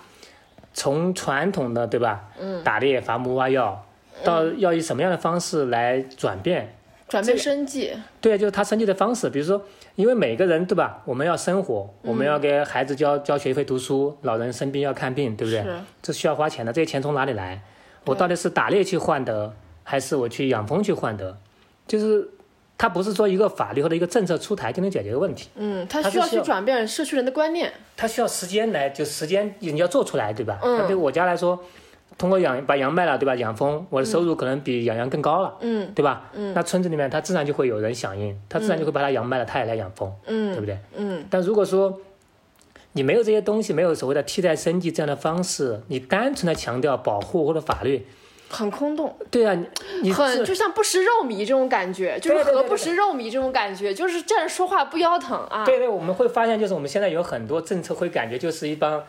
[0.73, 3.87] 从传统的对吧，嗯，打猎、伐木、挖药，
[4.25, 6.75] 到要以什么样的方式来转变？
[7.07, 9.31] 转变生计，对，就是他生计的方式。
[9.31, 9.65] 比如说，
[9.97, 15.65] 因为每个人对吧，我们要生活，我们要给孩子交交学费、读书，老人生病要看病，对不对？
[16.03, 17.63] 这需要花钱的，这些钱从哪里来？
[18.07, 21.39] 我到底是打猎去换的，还是我去养蜂去换的？
[21.87, 22.29] 就是
[22.77, 25.49] 它不是说一个法律或者一个政策出台就能解决的问题。
[25.55, 30.59] 嗯，他需要去转变社区人的观念，它需要时间来，就时间你要做出来，对吧？
[30.63, 31.63] 嗯那对我家来说，
[32.17, 33.35] 通过养把羊卖了，对吧？
[33.35, 36.31] 养蜂，我的收入可能比养羊更高了，嗯对吧？
[36.35, 40.79] 嗯那村子里面它自然就会有人响应，他自然就会把它羊卖了，他也来养蜂，嗯对嗯不对？
[40.97, 42.01] 嗯但如果说
[42.93, 48.07] 你没有这些东西，没有所谓的替代生计这样的方式，你单纯的强调保护或者法律，
[48.49, 49.67] 很空洞，对啊，你
[50.03, 55.65] 你很就像不食肉糜这种感觉，就是对对对对和不食肉糜这种感觉，就是站着说话不腰疼啊。
[55.65, 59.03] 对对，我们会发现，就是我们现在有很多政策会感觉就是一帮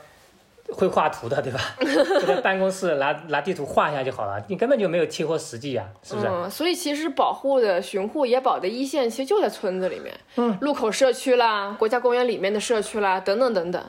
[0.73, 1.60] 会画图的，对吧？
[1.80, 6.28] 就在办公室拿拿地图画一下就好了，你根本就没有贴合实际呀，是不是？
[6.28, 13.84] 嗯，所以其实保护的巡护野保的一线其实就在村子里面，嗯，路口社区啦，国家公园里面的社区啦，等等等等。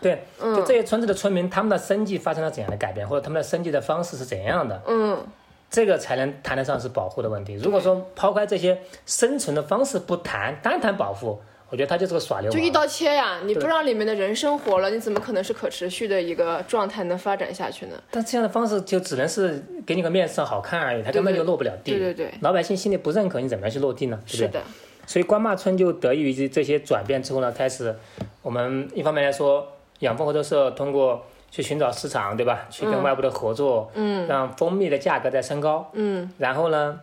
[0.00, 4.82] 对，就这些村子的村民，他们的生计发生了怎样的改变，或者他们的生计的方式是怎样的？
[4.88, 5.24] 嗯，
[5.70, 7.54] 这个才能谈得上是保护的问题。
[7.54, 11.40] 如果说抛开这些生存的方式不谈，单谈保护，
[11.72, 12.60] 我觉得他就是个耍流氓。
[12.60, 13.40] 就一刀切呀！
[13.46, 17.96] 你不让里面的人生活了，你怎么可能是可持续的一个状态能发展下去呢？
[18.10, 21.92] 但这样的方式就只能是给你个面上好看而已，他根本就落不了地。
[21.92, 24.20] 对对对，老百姓心里不认可，你怎么样去落地呢？
[24.26, 24.46] 对不对？
[24.46, 24.62] 是的，
[25.06, 27.96] 所以关坝村就得益于这这些转变之后呢，开始
[28.42, 29.66] 我们一方面来说，
[30.00, 32.66] 养蜂合作社通过去寻找市场，对吧？
[32.68, 35.90] 去跟外部的合作，嗯让蜂蜜的价格在升高。
[35.94, 37.00] 嗯然后呢，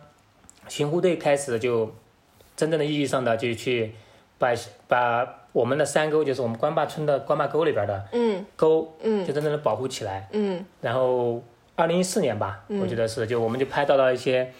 [0.68, 1.92] 巡护队开始就
[2.54, 3.92] 真正的意义上的就去
[4.40, 4.52] 把
[4.88, 10.28] 把我们的山沟，就是我们关坝村的关坝沟里边的嗯沟，嗯就真正的保护起来。
[10.32, 11.42] 嗯然后
[11.76, 14.50] 二零一四年吧，我觉得是，就我们就拍到了一些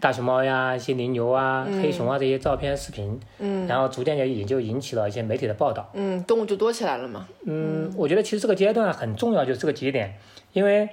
[0.00, 5.88] 大熊猫呀、一些羚牛啊、黑熊啊这些照片、视频，嗯然后逐渐就也就引起了一些媒体的报道。
[5.94, 7.26] 嗯，动物就多起来了嘛。
[7.46, 10.18] 嗯，我觉得其实这个阶段很重要，就是这个节点，
[10.52, 10.88] 因为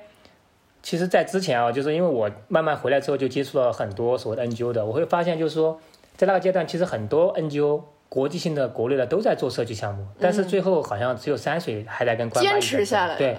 [0.84, 5.80] 其实，在之前啊，就是因为我慢慢回来之后，就接触了很多所谓的 NGO 的，我会发现，就是说，
[6.16, 7.82] 在那个阶段，其实很多 NGO
[8.16, 13.36] 国际性的、国内的都在做设计项目，但是最后好像只有山水还在跟关嗯坚持下来对，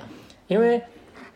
[0.48, 0.82] 因为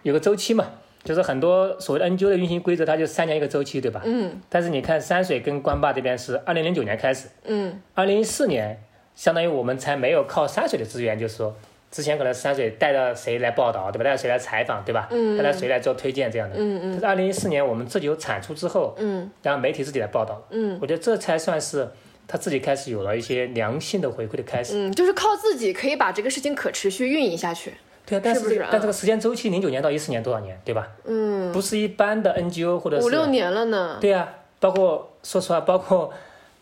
[0.02, 0.66] 有个周期嘛，
[1.02, 4.02] 就是很多所谓的 NGO 的运行规则，它就三年一个周期，对吧？
[4.04, 4.38] 嗯。
[4.50, 7.80] 但是你看山水跟关坝这边是二零零九年开始，嗯。
[7.94, 8.78] 二零一四年，
[9.14, 11.56] 相当于我们才没有靠山水的资源，就是说，
[11.90, 14.04] 之前可能山水带着谁来报道，对吧？
[14.04, 15.08] 带着谁来采访，对吧？
[15.10, 15.38] 嗯。
[15.38, 16.56] 带着谁来做推荐这样的。
[16.58, 16.90] 嗯嗯。
[16.92, 19.30] 但是二零一四年我们自己有产出之后，嗯。
[19.42, 20.78] 然后媒体自己来报道，嗯。
[20.82, 21.88] 我觉得这才算是
[22.30, 24.74] 他自己开始有了一些良性的回馈的开始。
[24.76, 27.74] 嗯，就是靠自己可以把这个事情可持续运营下去。
[28.06, 30.86] 对啊，但是但这个时间周期零九年到一四年多少年，对吧？
[31.06, 33.98] 嗯，不是一般的 NGO 或者是五六年了呢。
[34.00, 36.12] 对啊，包括说实话，包括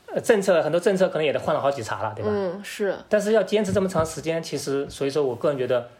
[0.07, 2.31] 呃政策很多政策可能也得换了好几茬了，对吧？
[2.33, 2.97] 嗯，是。
[3.11, 5.91] 但是要坚持这么长时间，其实所以说我个人觉得，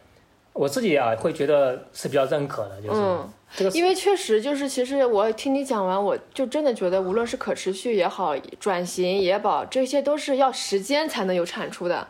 [0.59, 12.05] 我自己啊会觉得是比较认可的，就是、嗯，这个因为确实就是，其实我听你讲完，我就真的觉得，无论是可持续也好，转型也好，这些都是要时间才能有产出的。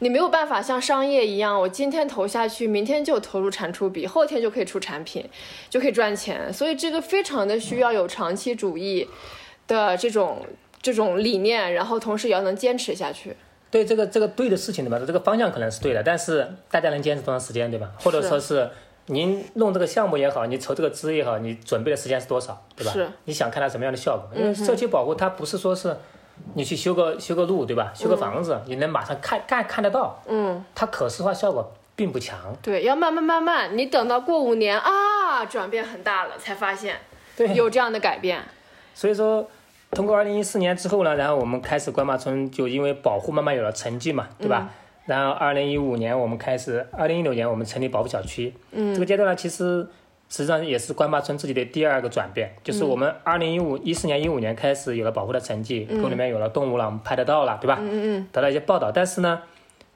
[0.00, 5.24] 你没有办法像商业一样，我今天投下去，明天就投入产出比，后天就可以出产品，
[5.70, 6.52] 就可以赚钱。
[6.52, 9.08] 所以这个非常的需要有长期主义
[9.68, 10.44] 的这种
[10.82, 13.36] 这种理念，然后同时也要能坚持下去。
[13.72, 15.04] 对这个这个对的事情对吧？
[15.04, 17.90] 这个方向可能是对的，但是大家能坚持多长时间对吧？
[17.98, 18.68] 或者说是
[19.06, 22.92] 您弄这个项目也好，你筹这个资也好，你准备的时间是多少对吧？
[22.92, 24.28] 是你想看到什么样的效果？
[24.38, 25.96] 因为社区保护它不是说是
[26.54, 27.90] 你去修个修个路对吧？
[27.94, 32.38] 修个房子、你能马上看看看得到，嗯，它可视化效果并不强。
[32.60, 36.96] 对，要慢慢慢慢，你等到过五年啊，转变很大了，才发现
[37.36, 38.42] 对，有这样的改变。
[38.94, 39.48] 所以说，
[39.92, 44.70] 通过二零一四年之后呢，然后我们开始关坝村就因为保护慢慢有了成绩嘛，对吧？
[45.04, 48.54] 然后二零一五年我们开始，二零一六年我们成立保护小区。
[48.70, 49.86] 嗯，这个阶段呢，其实
[50.30, 57.76] 实际上也是关坝村自己的第二个转变，就是我们二零一五一四年一五年开始有了保护的成绩，沟里面有了动物了，我们拍得到了，对吧？
[57.80, 59.42] 嗯嗯得到一些报道，但是呢，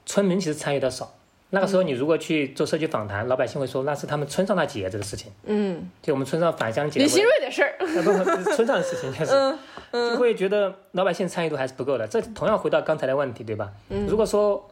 [0.05, 1.11] 村民其实参与的少。
[1.49, 6.99] 那个时候你如果去做社区访谈，老百姓会说那是他们村上的节这个事情，嗯，就我们村上返乡节。
[6.99, 7.75] 李新瑞的事儿。
[7.79, 9.31] 啊 不不，村上的事情，就是、
[10.11, 12.05] 就会觉得老百姓参与度还是不够的。
[12.07, 13.71] 这同样回到刚才的问题，对吧？
[14.07, 14.69] 如果说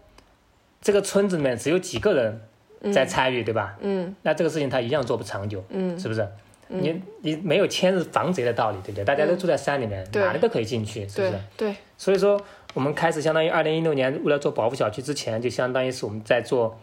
[0.81, 3.77] 这个村子里面只有几个人在参与，对吧？
[3.81, 6.27] 嗯那这个事情他一样做不长久，嗯是不是？
[6.67, 9.05] 你你没有牵日防贼的道理，对不对？
[9.05, 11.37] 大家都住在山里面，对哪里都可以进去，是不对是？
[11.55, 12.41] 对，所以说，
[12.75, 16.77] 我们开始相当于二零一六年为了做保护小区之前，就相当于是我们在做，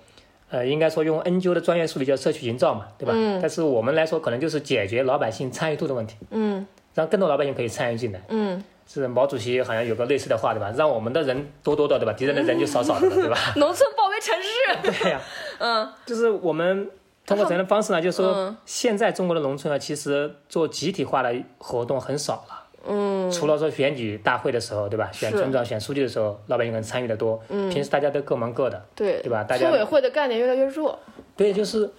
[0.51, 3.13] 呃，应该说用 NGO 的专业术语叫社区营造嘛，对吧？
[3.15, 8.21] 嗯但是我们来说，可能就是解决老百姓参与度的问题，嗯让更多老百姓可以参与进来。
[8.29, 10.73] 嗯，是毛主席好像有个类似的话，对吧？
[10.77, 12.13] 让我们的人多多的，对吧？
[12.15, 13.37] 敌人的人就少少的， 对吧？
[13.57, 15.01] 农村包围城市。
[15.03, 15.21] 对呀、
[15.61, 16.91] 嗯就是我们
[17.27, 18.01] 通过怎样的方式呢？
[18.01, 22.62] 就是说嗯，现在中国的农村啊，其实做集体化的活动很少了。
[22.87, 25.09] 嗯除了说选举大会的时候，对吧？
[25.13, 27.43] 选村长、选书记的时候，老百姓可能参与的多。
[27.49, 29.45] 嗯，平时大家都各忙各的，对对吧？
[29.45, 30.99] 大家村委会的概念越来越弱。
[31.37, 31.91] 对，就是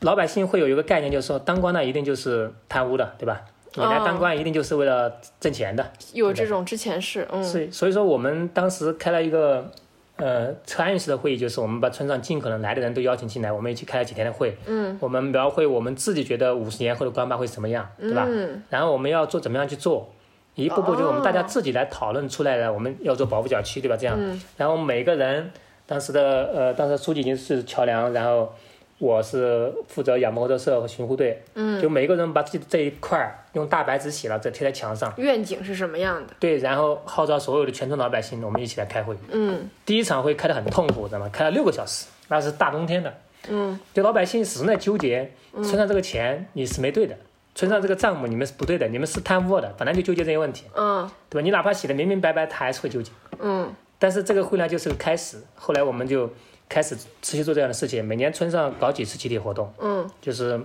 [0.00, 3.40] 老百姓会有一个概念，就是说当官的一定就是贪污的，对吧？
[3.74, 5.86] 你来当官一定就是为了挣钱的。
[6.12, 9.70] 有这种之前是，嗯所以所以说我们当时开了一个
[10.18, 14.56] 呃参与式的会议，就是我们把村上尽可能来的人都邀请进来，我们一起开了几天的会。
[14.66, 18.26] 嗯我们描绘我们自己觉得五十年后的关坝会什么样，对吧？
[18.28, 20.08] 嗯然后我们要做怎么样去做，
[20.54, 23.96] 一步步就我们大家自己来讨论出来了，我们要做保护小区，对吧？
[23.96, 25.50] 这样，嗯然后每个人
[25.86, 28.52] 当时的呃当时书记已经是桥梁，然后
[28.98, 35.12] 我是负责养摩托社和巡护队，嗯，就每个人把自己这一块儿用大白纸写了，再贴在墙上。
[35.16, 36.34] 愿景是什么样的？
[36.40, 39.16] 对，然后号召所有的全村老百姓，我们一起来开会。
[39.30, 41.30] 嗯第一场会开得很痛苦，知道吗？
[41.32, 43.14] 开了六个小时，那是大冬天的。
[43.48, 47.16] 嗯就老百姓始终在纠结，村上这个钱你是没对的，
[47.54, 51.44] 村上这个账目你们是不对的，你们是贪污的，本来就纠结这些问题，嗯对吧？
[51.44, 53.12] 你哪怕写的明明白白，他还是会纠结。
[53.40, 55.38] 嗯但是这个会呢，就是个开始。
[55.56, 56.30] 后来我们就
[56.68, 60.08] 开始持续做这样的事情，每年村上搞几次集体活动，嗯。
[60.20, 60.60] 就是，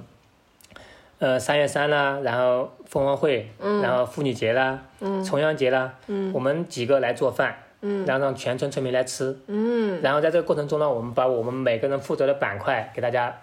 [1.20, 3.82] 呃，三月三啦，然后凤凰会，嗯。
[3.82, 5.24] 然后妇女节啦，嗯。
[5.24, 6.32] 重阳节啦，嗯。
[6.34, 8.06] 我们几个来做饭，嗯。
[8.06, 10.02] 然后让全村村民来吃，嗯。
[10.02, 13.36] 然后在这个过程中呢，我们把我们每个人负责的板块给大家。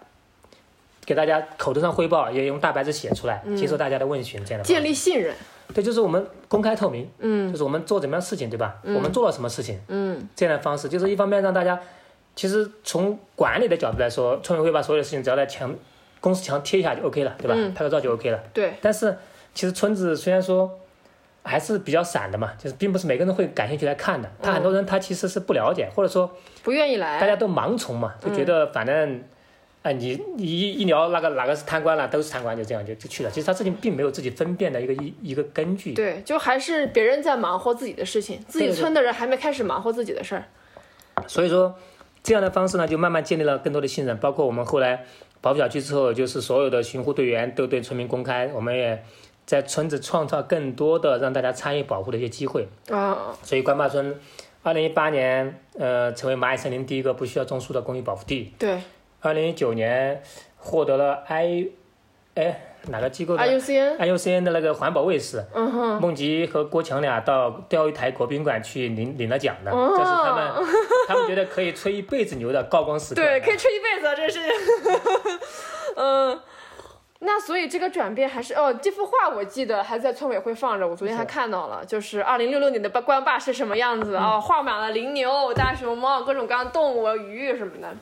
[1.07, 5.35] 给大家口头上汇报，也用大白纸写出来，接受大家的问询，这样的建立信任。
[5.75, 7.51] 对，就是我们公开透明，嗯。
[7.51, 8.77] 就是我们做怎么样的事情，对吧？
[8.85, 10.29] 我们做了什么事情，嗯。
[10.37, 11.81] 这样的方式，就是一方面让大家，
[12.41, 15.77] 其实从管理的角度来说，村委会把所有的事情只要在墙
[16.21, 17.55] 公司墙贴一下就 OK 了，对吧？
[17.55, 18.43] 嗯拍个照就 OK 了。
[18.55, 19.15] 对，但是
[19.53, 20.79] 其实村子虽然说
[21.43, 24.31] 还是比较散的嘛，就是并不是每个人会感兴趣来看的。
[24.43, 27.21] 他很多人他其实是不了解，或者说不愿意来。
[27.21, 29.23] 大家都盲从嘛，就觉得反正。
[29.83, 33.31] 哎，你你一一聊那个哪个是贪官了，都是贪官，就这样就就去了。
[33.31, 35.93] 其实他自己并没有自己分辨的一个一一个根据。
[35.93, 40.45] 对，就还是别人在忙活自己的事情，自己村的人还没开始忙活自己的事儿。
[41.27, 41.75] 所以说，
[42.23, 44.17] 这样的方式呢，就慢慢建立了更多的信任。
[44.19, 45.05] 包括我们后来
[45.41, 49.03] 保护小区之后，就是所有的巡护队员都对村民公开，我们也
[49.47, 52.69] 在村子创造更多的让大家参与保护的一些机会。
[52.91, 54.15] 啊，所以关坝村，
[54.63, 58.53] 二零一八年，呃，成为蚂蚁森林第一个不需要种树的公益保护地。
[58.59, 58.81] 对
[59.21, 60.23] 二零一九年
[60.57, 61.69] 获得了 I，
[62.35, 65.45] 哎，哪个机构的，IUCN，IUCN 的那个环保卫士。
[65.55, 70.69] 嗯哼，梦吉和郭强俩到钓鱼台国宾馆去领领了奖的，哦这是他们
[71.09, 73.21] 他们觉得可以吹一辈子牛的高光时刻。
[73.21, 74.41] 对，可以吹一辈子啊，这是。
[75.97, 76.41] 嗯，
[77.21, 87.95] 那所以这个转变还是哦，这幅画我记得还在村委会放着，我昨天还看到了，就是二零六六年的关坝是什么样子啊、画满了羚牛、大熊猫、各种各样的动物、鱼什么的。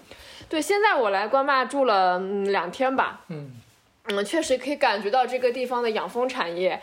[0.49, 3.53] 对，现在我来关坝住了嗯两天吧，嗯
[4.09, 6.81] 嗯，确实可以感觉到这个地方的养蜂产业。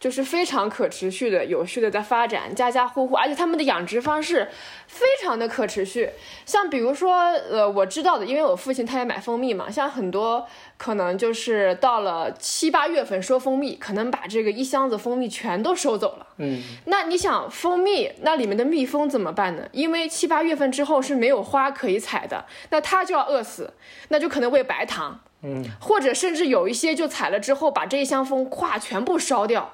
[0.00, 4.48] 就是非常可持续的、有序的在发展，家家户户，而且他们的养殖方式
[4.88, 6.10] 非常的可持续。
[6.44, 10.44] 像比如说，呃，我知道的，因为我父亲他也买蜂蜜嘛，像很多
[10.76, 16.26] 可能就是到了七八月份收蜂蜜，可能把这个一箱子蜂蜜全都收走了。
[16.38, 19.68] 嗯，那你想，蜂蜜那里面的蜜蜂怎么办呢？
[19.70, 23.72] 因为七八月份之后是没有花可以采的，那它就要饿死，
[24.08, 25.20] 那就可能喂白糖。
[25.42, 29.72] 嗯，或者甚至有一些就采了之后把这一箱蜂咵全部烧掉。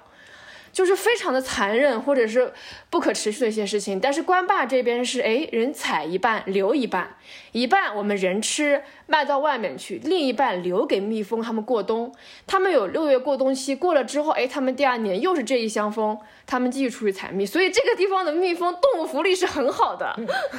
[0.70, 2.52] 就是非常的残忍，或者是
[2.90, 3.98] 不可持续的一些事情。
[3.98, 7.16] 但是关坝这边是，哎，人采一半留一半，
[7.52, 12.14] 一半我们人吃卖到外面去，另一半留给蜜蜂它们过冬。
[12.46, 17.46] 他们有六月过冬期，过了之后，哎，他们第二年又是这一箱蜂，他们继续出去采蜜。
[17.46, 20.14] 所以这个地方的蜜蜂动物福利是很好的，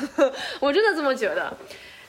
[0.59, 1.55] 我真的这么觉得。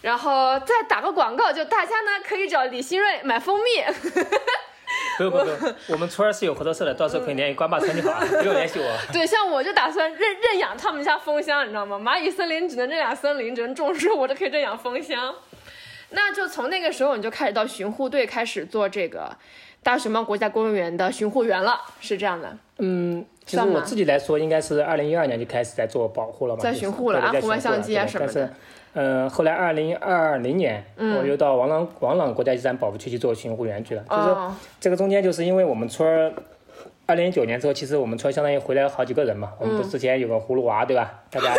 [0.03, 3.85] 然后再打个广告，就大家呢可以找李新瑞买蜂蜜。
[5.17, 8.97] 不用不用，我们村儿是有合作社的，到时候可以联系关爸村就好了， 不用联系我。
[9.13, 11.97] 对，像我就打算认认养他们家蜂箱，你知道吗？
[11.99, 15.35] 蚂蚁森林只能认养森林，只能种树，我就可以认养蜂箱。
[16.11, 19.37] 那就从那个时候你就开始到巡护队开始做这个
[19.83, 22.55] 大熊猫国家公园的巡护员了，是这样的。
[22.79, 28.53] 嗯，其实我自己来说，应该是二零一二年就开始在做保护了嘛，在巡护了啊红外相机啊什么的对但是，
[28.93, 34.05] 呃，后来二零二零年，我又到王朗王朗国家遗产保护区去做巡护员去了。
[34.09, 36.33] 就是说，这个中间，就是因为我们村儿
[37.07, 39.53] 二零一九年之后，其实我们村相当于回来了好几个人嘛。
[39.59, 41.23] 我们不是之前有个葫芦娃，对吧？
[41.31, 41.55] 大家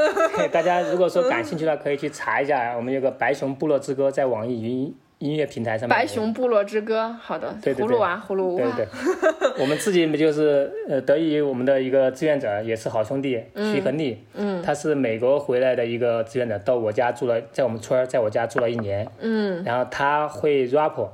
[0.50, 5.96] 大家如果说感兴趣的，可以去查一下，我们有个白熊部落之歌在网易云音乐平台上面。
[5.96, 21.08] 白熊部落之歌，好的，对对葫芦娃，葫芦娃，对对， 我们自己就是呃，得益于我们的一个志愿者，也是好兄弟徐恒利，嗯，他是美国回来的一个志愿者，到我家住了，在我们村儿，在我家住了一年，嗯，然后他会 rap，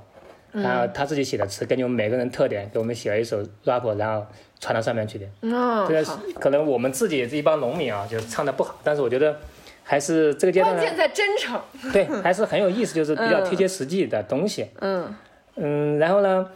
[0.50, 4.26] 然后他自己写的词，根据我们每个人特点，给我们写了一首 rap，然后
[4.58, 5.26] 传到上面去的。
[5.42, 6.04] 嗯，这个，
[6.40, 9.36] 可能我们自己也是一帮农民啊，就是唱的不好，但是我觉得
[9.84, 11.60] 还是这个阶段呢，关键在真诚，
[11.92, 14.66] 对，还是很有意思，就是比较贴切实际的东西。
[14.80, 15.14] 嗯。
[15.56, 16.48] 嗯，然后呢，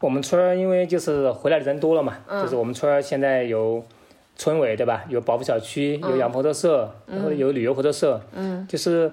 [0.00, 2.42] 我们村儿因为就是回来的人多了嘛，嗯。
[2.42, 3.84] 就是我们村儿现在有
[4.36, 5.04] 村委对吧？
[5.08, 9.12] 有保护小区，有养合作社，然后有旅游合作社，嗯，就是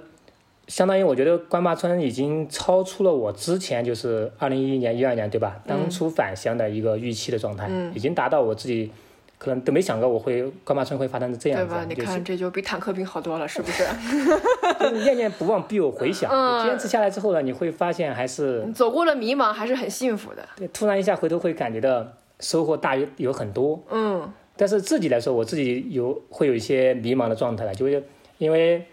[0.68, 5.62] 相当于我觉得关坝村已经超出了我之前就是二零一一年、一二年对吧？
[5.68, 7.91] 当初返乡的一个预期的状态，嗯。
[7.93, 8.91] 已经达到我自己
[9.40, 11.66] 可能都没想过我会高马村会发展成这样子。
[11.66, 11.86] 对吧？
[11.88, 13.84] 你看这就比坦克兵好多了，是不是？
[14.80, 16.30] 就是念念不忘必有回响。
[16.32, 20.48] 嗯坚持下来之后呢，你会发现还是走过了迷茫，还是很幸福的。
[20.56, 22.06] 对突然一下回头会感觉到
[22.40, 23.82] 收获大于有很多。
[23.90, 28.04] 嗯但是自己来说，我自己有会有一些迷茫的状态了，就是
[28.40, 28.86] 因为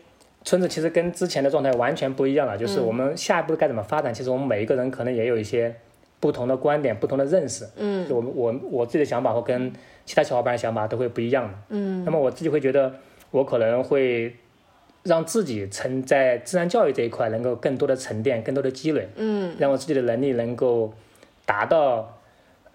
[0.45, 5.75] 村子其实跟之前的状态完全不一样了，就是我们下一步该怎么发展，其实我们每一个人可能也有一些
[6.27, 7.65] 不同的观点、不同的认识。
[7.77, 9.73] 嗯我们我我自己的想法和跟
[10.05, 11.55] 其他小伙伴的想法都会不一样的。
[11.69, 12.93] 嗯那么我自己会觉得，
[13.31, 14.35] 我可能会
[15.05, 20.93] 让自己沉在自然教育这一块能够更多的沉淀、更多的积累，嗯让我自己的能力能够
[21.45, 22.13] 达到。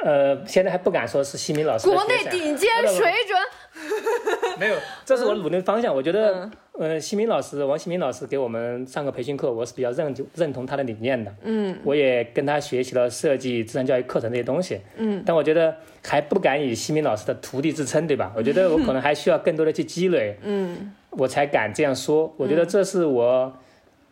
[0.04, 4.58] 呃，现在还不敢说是西明老师国内顶尖水准。
[4.60, 4.76] 没有，
[5.06, 5.94] 这是我努力的方向。
[5.94, 6.52] 我觉得，嗯
[6.82, 11.32] 呃，西明老师王西明老师给我们上个培训课，我是比较认认同他的理念的。
[11.44, 14.80] 嗯我也跟他学习了设计自然教育课程这些东西。
[14.98, 18.34] 嗯但我觉得还不敢以西明老师的徒弟自称，对吧？
[18.36, 22.34] 我觉得我可能还需要更多的去积累，嗯我才敢这样说。
[22.36, 23.54] 我觉得这是我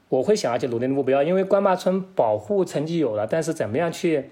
[0.09, 4.29] 我会想要去努力的目标，因为关坝村保护成绩有了，但是怎么样去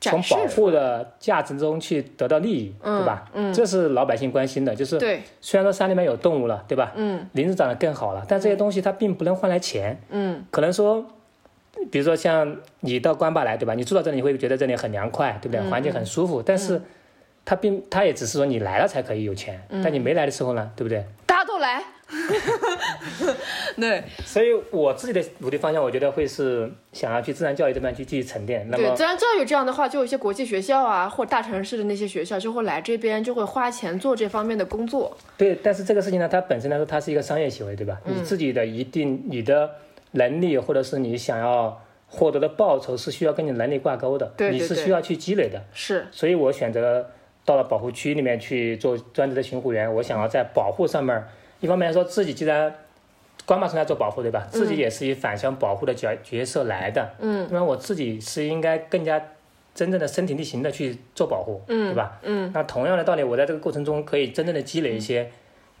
[0.00, 3.28] 从保护的价值中去得到利益，对吧？
[3.34, 6.92] 嗯这是老百姓关心的，就是对，虽然说山里面有动物了，对吧？
[6.96, 10.00] 嗯林子长得更好了，但这些东西它并不能换来钱。
[10.10, 11.04] 嗯可能说，
[11.90, 13.74] 比如说像你到关坝来，对吧？
[13.74, 15.60] 你住到这里，你会觉得这里很凉快，对不对？
[15.60, 16.80] 嗯环境很舒服，但是
[17.44, 21.04] 它并它也只是说你来了才可以有钱，嗯但你没来的时候呢，对不对？
[21.26, 21.82] 大家都来。
[23.76, 28.66] 对所以我自己的努力方向，我觉得会是想要去自然教育这边去继续沉淀。
[28.70, 35.16] 那对，么自然教育这样的话，就有一些国际学校啊，或者大城市的那些学校就会来这边，就会花钱做这方面的工作。
[35.36, 38.00] 对，但是这个事情呢，它本身来说，它是一个商业行为，对吧？
[38.06, 39.70] 嗯你自己的一定你的
[40.12, 45.62] 能力，或者是你想要获得的报酬，是需要跟你能力挂钩的，对对对你是需要去积累的。
[45.74, 47.10] 是，所以我选择
[47.44, 49.94] 到了保护区里面去做专职的巡护员。
[49.96, 51.22] 我想要在保护上面，
[51.60, 52.72] 一方面来说自己既然
[53.46, 54.46] 关坝村在做保护，对吧？
[54.50, 59.20] 自己也是以返乡保护的角角色来的，嗯那么我自己是应该更加
[59.74, 62.18] 真正的身体力行的去做保护，嗯对吧？
[62.22, 65.30] 嗯那同样的道理，我在这个过程中可以真正的积累一些，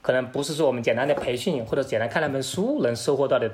[0.00, 3.50] 可能不是说我们简单的培训或者简单看那本书能收获到的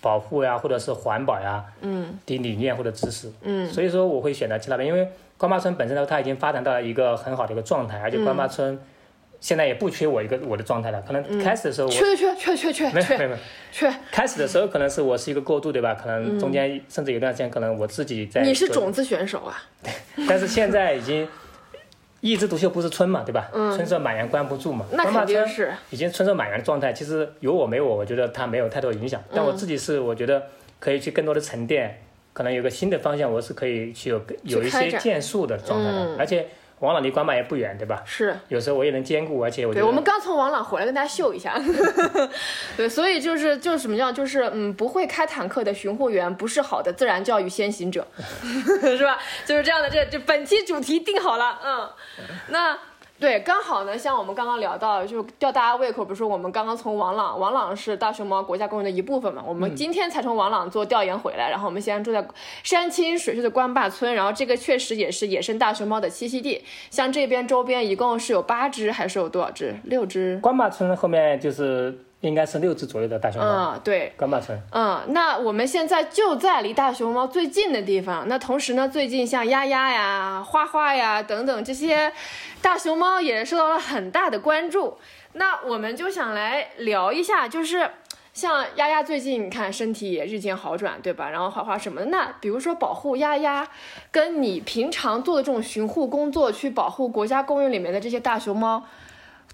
[0.00, 3.32] 保护呀，或者是环保呀嗯的理念或者知识。
[3.42, 8.78] 嗯所以说我会选择去那边，因为关坝村本身呢，它已经发展到了一个很好的一个状态，而且关坝村
[9.42, 11.02] 现在也不缺我一个我的状态了。
[11.02, 13.36] 可能开始的时候我、缺缺缺缺缺缺没有没有
[13.72, 15.94] 缺，开始的时候可能是我是一个过渡，对吧？
[15.94, 19.60] 可能中间甚至有段时间可能我自己在你是种子选手啊。
[20.28, 21.28] 但是现在已经
[22.20, 23.50] 一枝独秀不是春嘛，对吧？
[23.52, 24.86] 春色满园关不住嘛。
[24.92, 29.20] 那肯定是，已经春色满园的状态，其实有我没我，我觉得它没有太多影响。
[29.34, 30.40] 但我自己是我觉得
[30.78, 32.00] 可以去更多的沉淀，
[32.32, 36.46] 可能有个新的方向，我是可以去有有一些建树的状态而且
[36.82, 38.02] 王朗离关坝也不远，对吧？
[38.04, 38.36] 是。
[38.48, 41.54] 有时候我也能兼顾，而且我觉对，得我们刚从王朗回来，跟大家秀一下。
[42.76, 48.06] 对，所以就是就是什么叫就是嗯，不会开坦克的巡护员不是好的自然教育先行者，
[48.82, 49.18] 是吧？
[49.46, 49.88] 就是这样的。
[49.88, 51.88] 这这本期主题定好了，嗯，
[52.48, 52.78] 那。
[53.22, 62.26] 对，刚好呢，像我们刚刚聊到，就吊大家胃口，比如说我们刚刚从王朗，王朗是大熊猫国家公园的一部分嘛，我们今天才从王朗做调研回来，然后我们现在住在
[62.64, 69.76] 山清水秀的关坝村，然后这个确实也是野生大熊猫的栖息地，像这边周边一共是有八只，还是有多少只？
[69.84, 70.40] 六只。
[70.42, 73.72] 关坝村后面就是应该是六只左右的大熊猫。
[73.74, 78.26] 嗯，对，关坝村，嗯，那我们现在就在离大熊猫最近的地方。
[78.26, 82.12] 那同时呢，最近像丫丫呀、花花呀等等这些
[82.62, 84.96] 大熊猫也受到了很大的关注。
[85.34, 87.90] 那我们就想来聊一下，就是
[88.32, 91.28] 像丫丫最近你看身体也日渐好转，对吧？
[91.28, 93.66] 然后花花什么的，那比如说保护丫丫，
[94.10, 98.84] 跟你平常做的这种巡护工作，去保护国家公园里面的这些大熊猫，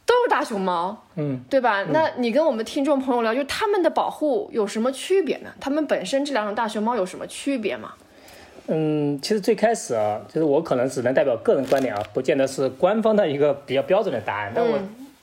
[0.09, 1.85] 都是大熊猫，嗯，对吧？
[1.91, 5.51] 那你跟我们听众朋友聊，就他们的保护有什么区别呢？
[5.61, 7.93] 他们本身这两种大熊猫有什么区别吗？
[8.69, 14.53] 嗯，其实最开始啊，就是我可能只能代表个人观点啊，不见得是官方的一个比较标准的答案。
[14.55, 14.79] 但我、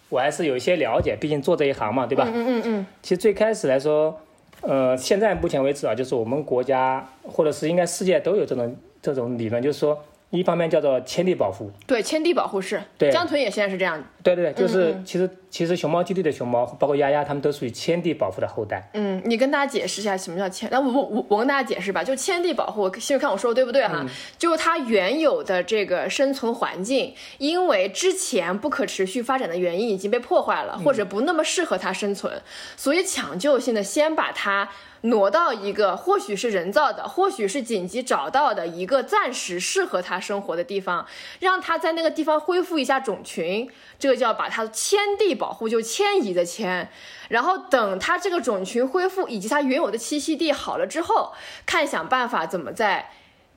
[0.09, 2.27] 我还是有一些了解，毕竟做这一行嘛，对吧？
[2.31, 4.15] 嗯嗯嗯其实最开始来说，
[4.61, 9.99] 呃，现在目前为止啊，就是我们国家或者是应该世界都有这种这种理论，就是说，
[10.35, 14.03] 一方面叫做迁地保护，对，迁地保护是，对江豚也现在是这样。
[14.21, 18.89] 对对对，就是其实其实熊猫基地的熊猫，包括丫丫，它们都属于迁地保护的后代。
[18.93, 20.67] 嗯，你跟大家解释一下什么叫迁？
[20.71, 24.03] 那我我我我跟大家解释吧，就迁地保护，先看我说的对不对哈？
[24.37, 32.41] 就是它原有的这个生存环境，因为之前不可持续发展的原因已经被破坏了，或者不那么适合它生存，
[32.75, 34.67] 所以抢救性的先把它
[35.05, 41.05] 挪到一个或许是人造的，或许是紧急找到的一个暂时适合它生活的地方，
[41.39, 46.89] 让它在那个地方恢复一下种群，这个叫把它迁地保护，就迁移的迁。
[47.29, 51.33] 然后等它这个种群恢复以及它原有的栖息地好了之后，
[51.65, 53.09] 看想办法怎么再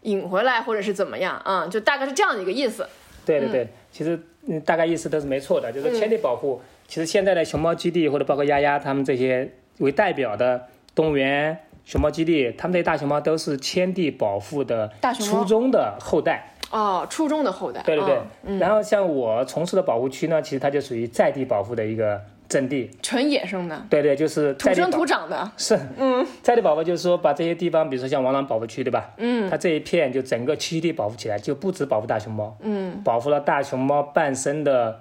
[0.03, 2.87] 引回来，或者是怎么样，嗯，就大概是这样的一个意思。
[3.25, 6.61] 对对对，其实嗯大概意思都是没错的，就是迁地保护。
[6.87, 10.69] 其实现在的熊猫基地或者包括丫丫他们这些为代表的。
[10.99, 17.81] 动物园、熊猫基地，他们那些大熊猫都是迁地保护的初中的后代哦，初中的后代。
[17.85, 18.59] 对对对。
[18.59, 23.81] 然后像我从事的保护区呢，其实它就属于在地保护的一个阵地，纯野生的。
[23.89, 25.49] 对对，就是土生土长的。
[25.57, 29.11] 是，嗯，在地保护就是说把这些地方，比如说像王朗保护区，对吧？
[29.19, 35.01] 嗯，它这一片就整个栖息地保护起来，就不止保护大熊猫，嗯，保护了大熊猫半生的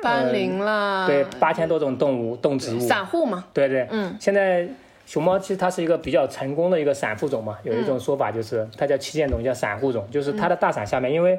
[0.00, 3.44] 斑羚啦，对，八千多种动物、动植物，散户嘛。
[3.52, 4.68] 对对，嗯，现在。
[5.06, 11.38] 熊猫其实它是一个比较成功的一个散户种嘛，有一种说法就是它叫旗舰种，叫散户种，就是它的大伞下面，因为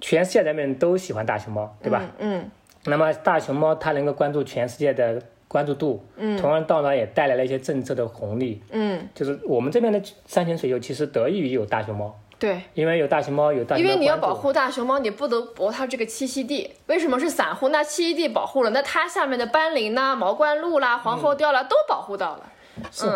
[0.00, 2.02] 全世界人们都喜欢大熊猫，对吧？
[2.18, 2.50] 嗯。
[2.88, 17.70] 那么大熊猫它能够关注全世界的关注度，嗯，同样到呢也带来了一些政策的红利，嗯，就是我们这边的山清水秀其实得益于有大熊猫，对，因为有大熊猫有大，因为你要保护大熊猫，你不得不它这个栖息地，为什么是散户？
[17.70, 22.52] 那栖息地保护了，那它下面的斑羚呐、毛冠鹿啦、黄喉貂啦都保护到了。
[22.90, 23.06] 是，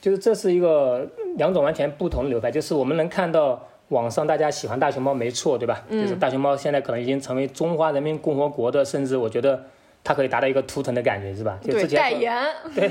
[0.00, 1.06] 就是这是一个
[1.36, 2.50] 两种完全不同的流派。
[2.50, 5.82] 就是我们能看到网上大家喜欢大熊猫没错，对吧？
[5.88, 6.02] 嗯。
[6.02, 9.64] 就是大熊猫现在可能已经成为中华人民共和国的，甚至我觉得
[10.02, 11.58] 它可以达到一个图腾的感觉，是吧？
[11.62, 12.34] 对，代言。
[12.74, 12.90] 对，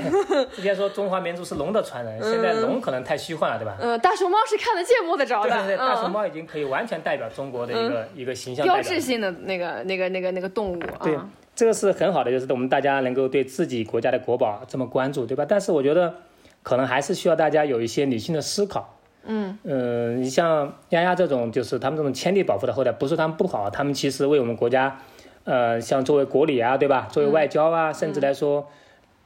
[0.54, 3.76] 之前说中华民族是龙的传人，现在龙可能太虚幻了，对吧？
[3.80, 5.50] 嗯，大熊猫是看得见摸得着的。
[5.50, 8.64] 对对对，大熊猫已经可以完全代表中国的一个一个形象。
[8.64, 10.80] 标志性的那个那个那个那个动物。
[11.02, 11.18] 对。
[11.54, 15.44] 这个是很好的，就是我们大家能够对自己国家的国宝这么关注，对吧？
[15.46, 16.14] 但是我觉得，
[16.62, 18.98] 可能还是需要大家有一些理性的思考。
[19.24, 24.98] 嗯嗯，你像丫丫这种，就是他们这种千里保护的后代，不是他们不好，他们其实为我们国家，
[25.44, 27.06] 呃，像作为国礼啊，对吧？
[27.12, 28.66] 作为外交啊，甚至来说，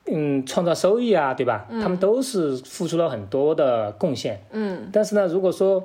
[0.04, 1.66] 嗯，创造收益啊，对吧？
[1.80, 4.42] 他们都是付出了很多的贡献。
[4.50, 4.90] 嗯。
[4.92, 5.82] 但是呢，如果说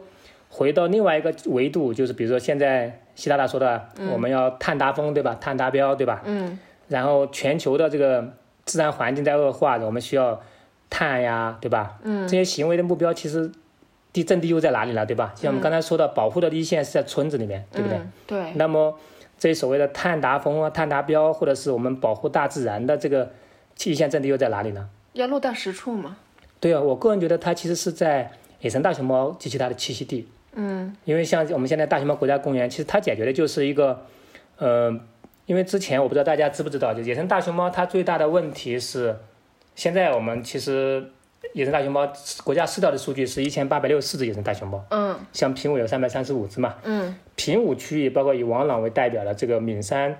[0.52, 3.00] 回到另外一个维度，就是比如说现在。
[3.14, 5.38] 习大大说的，我们要碳达峰，对吧？
[5.40, 6.22] 碳达标，对吧？
[6.26, 6.58] 嗯。
[6.88, 8.34] 然后全球的这个
[8.66, 10.42] 自然环境在恶化，我们需要
[10.90, 12.00] 碳呀，对吧？
[12.04, 12.26] 嗯。
[12.28, 13.52] 这些行为的目标其实
[14.14, 15.34] 地阵地又在哪里了，对吧？
[15.36, 18.00] 像我们刚才说的，保护的一线是在村子里面，对不对？
[18.26, 18.54] 对。
[18.56, 18.98] 那么
[19.38, 23.30] 这些所谓的碳达峰啊、碳达标，或者是我们保护大自然的这个
[23.84, 24.90] 一线阵地又在哪里呢？
[25.14, 26.16] 要落到实处吗？
[26.62, 28.32] 对啊，我个人觉得它其实是在
[28.62, 30.28] 野生大熊猫及其它的栖息地。
[30.54, 34.06] 嗯，因为像我们现在大熊猫国家公园，其实它解决的就是一个，
[34.58, 34.94] 呃，
[35.46, 39.16] 因为之前我不知道大家知不知道，就野生大熊猫它最大的问题是，
[39.76, 41.12] 现在我们其实
[41.54, 42.06] 野生大熊猫
[42.44, 50.18] 国家饲料的数据是一千八百六十四只野生大熊猫，嗯，像平武有三百三十五只嘛，嗯，平武区域包括以王朗为代表的这个岷山，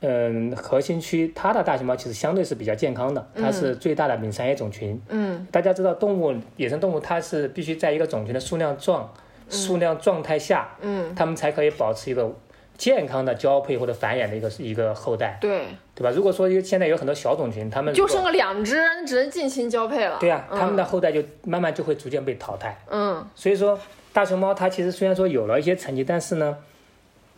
[0.00, 9.10] 嗯，核心区它的大熊猫其实相对是比较健康的，它是最大的岷山野种群，嗯，大家知道动物野生动物它是必须在一个种群的数量壮。
[9.48, 12.34] 数量状态下，嗯，它们才可以保持一个
[12.76, 16.10] 健康的交配或者繁衍的一个一个后代，对，对吧？
[16.10, 20.16] 如果说现在有很多小种群，它们就剩个两只，只能近亲交配了。
[20.18, 22.76] 对呀，它们的后代就慢慢就会逐渐被淘汰。
[22.90, 23.78] 嗯，所以说
[24.12, 26.56] 大熊猫它其实虽然说有了一些成绩，但是呢，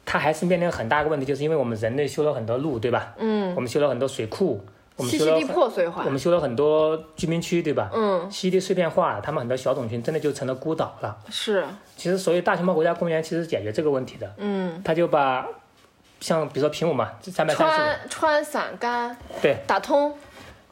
[0.05, 3.15] 它还是面临很大一个问题，就是因为我们人类修了很多路，对吧？
[3.19, 4.65] 嗯，我们修了很多水库。
[5.05, 7.91] 栖息地破碎化，我们修了很多居民区，对吧？
[7.93, 11.17] 嗯，栖息地碎片化，他们很多小种群真的就成了孤岛了。
[11.29, 11.67] 是，
[11.97, 14.33] 其实所以大熊猫国家公园，其实解决这个问题的。
[14.39, 15.47] 嗯，他就把
[16.21, 20.15] 像比如说平武嘛，三百三十川川陕甘对打通，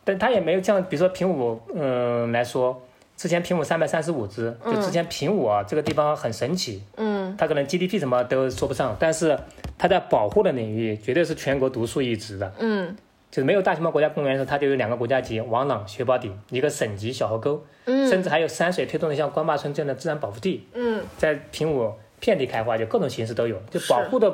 [0.04, 2.80] 但他也没有像比如说平武嗯来说，
[3.18, 6.82] 之前平武三百三十五只，就之前平武啊这个地方很神奇。
[6.96, 9.38] 嗯，它可能 GDP 什么都说不上，但是
[9.76, 12.50] 它在保护的领域绝对是全国独树一帜的。
[12.58, 12.96] 嗯。
[13.34, 24.32] 就是没有大熊猫国家公园的时候，它就有两个国家级王朗、雪宝顶，一个省级小河沟，嗯，甚至还有山水推动的像关坝村这样的自然保护地，嗯，在平武遍地开花，就各种形式都有，就保护的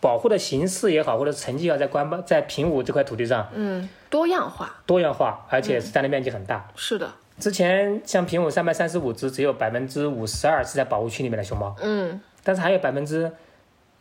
[0.00, 6.68] 保护的形式也好，或者成绩也好，在关坝在平武这块土地上，嗯，多样化，多样化，而且是占的面积很大。
[6.76, 13.32] 是的，之前像平武三百三十五只，只有百分之五十二是在保护区里面的熊猫，嗯，但是还有百分之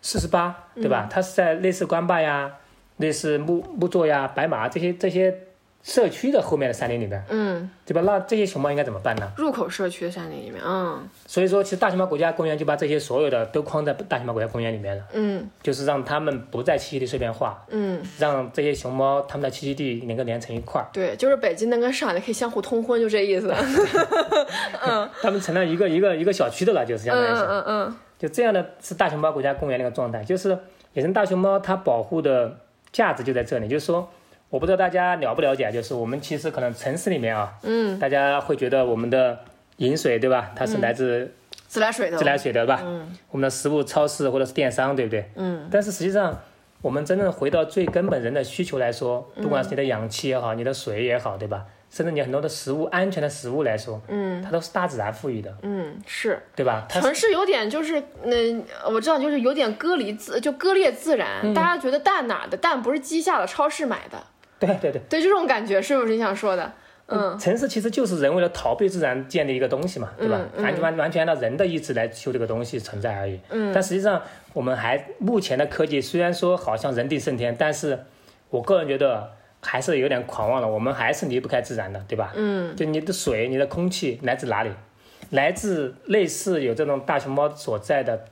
[0.02, 1.08] 四十八，对吧？
[1.10, 2.58] 它是在类似关坝呀。
[3.02, 5.36] 类似木木座呀、白马这些这些
[5.84, 8.02] 社区的后面的山林里面，嗯，对吧？
[8.06, 9.32] 那这些熊猫应该怎么办呢？
[9.36, 23.52] 入口社区的山林里面，嗯所以说，其实大熊猫国家公园就把这些所有的都框在大熊猫国家公园里面了，嗯就是让它们不在栖息地碎片化，嗯，让这些熊猫它们的栖息地能够连成一块儿，对，就是北京能跟上海的可以相互通婚，就这意思。
[24.86, 27.43] 嗯它们成了一个一个一个小区的了，就是相当于嗯是。
[27.43, 30.56] 嗯嗯就这样的是大熊猫国家公园那个状态，就是
[30.93, 32.56] 野生大熊猫它保护的
[32.92, 34.10] 价值就在这里，就是说，
[34.50, 39.39] 我不知道大家了不了解，就是我们其实可能城市里面啊，嗯，大家会觉得我们的
[39.78, 41.34] 饮水对吧，它是来自
[41.68, 43.16] 自来水的，自来水的吧，嗯。
[43.30, 45.30] 我们的食物超市或者是电商对不对？
[45.36, 46.38] 嗯，但是实际上，
[46.82, 51.66] 我们真正回到最根本人的需求来说，不管是你的氧气也好，你的水也好，对吧？
[51.92, 56.42] 甚至你很多的食物安全的食物来说，嗯它都是大自然赋予的，嗯是。
[56.56, 56.86] 对吧？
[56.89, 61.42] 它城市有点就是，嗯、我知道，就是有点割离自，就割裂自然。
[61.44, 64.18] 嗯大家觉得蛋哪的蛋不是鸡下的，超市买的，
[64.58, 65.02] 对对对。
[65.10, 66.72] 对这种感觉是不是你想说的？
[67.14, 70.39] 嗯城市其实就是人为了逃避自然建立一个东西嘛，对吧？
[70.56, 73.38] 完全完完全按照人的意志来修这个东西存在而已。
[73.50, 74.22] 嗯，但实际上
[74.54, 78.06] 我们还目前的科技虽然说好像人定胜天，但是
[78.50, 79.30] 我个人觉得
[79.62, 80.68] 还是有点狂妄了。
[80.68, 82.34] 我们还是离不开自然的，对吧？
[82.36, 84.72] 嗯就你的水、你的空气来自哪里？
[85.30, 88.26] 来自类似有这种大熊猫所在的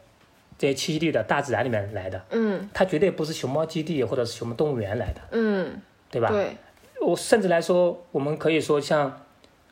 [0.58, 5.80] 这些栖息地的大自然里面来的，嗯它绝对不是熊猫基地或者是熊猫动物园来的，嗯，
[6.12, 6.28] 对吧？
[6.28, 6.58] 对，
[7.02, 9.22] 我甚至来说，我们可以说像，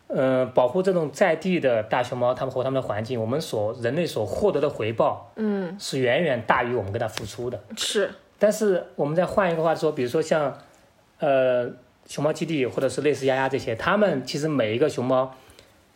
[0.08, 7.62] 呃，保护这种在地的大熊猫，它们和它们的环境，我们所人类所获得的回报嗯是远远大于我们给它付出的。
[7.76, 10.58] 是，但是我们再换一个话说，比如说像，
[11.20, 11.70] 呃，
[12.06, 15.34] 熊猫基地或者是类似丫丫这些，他们其实每一个熊猫，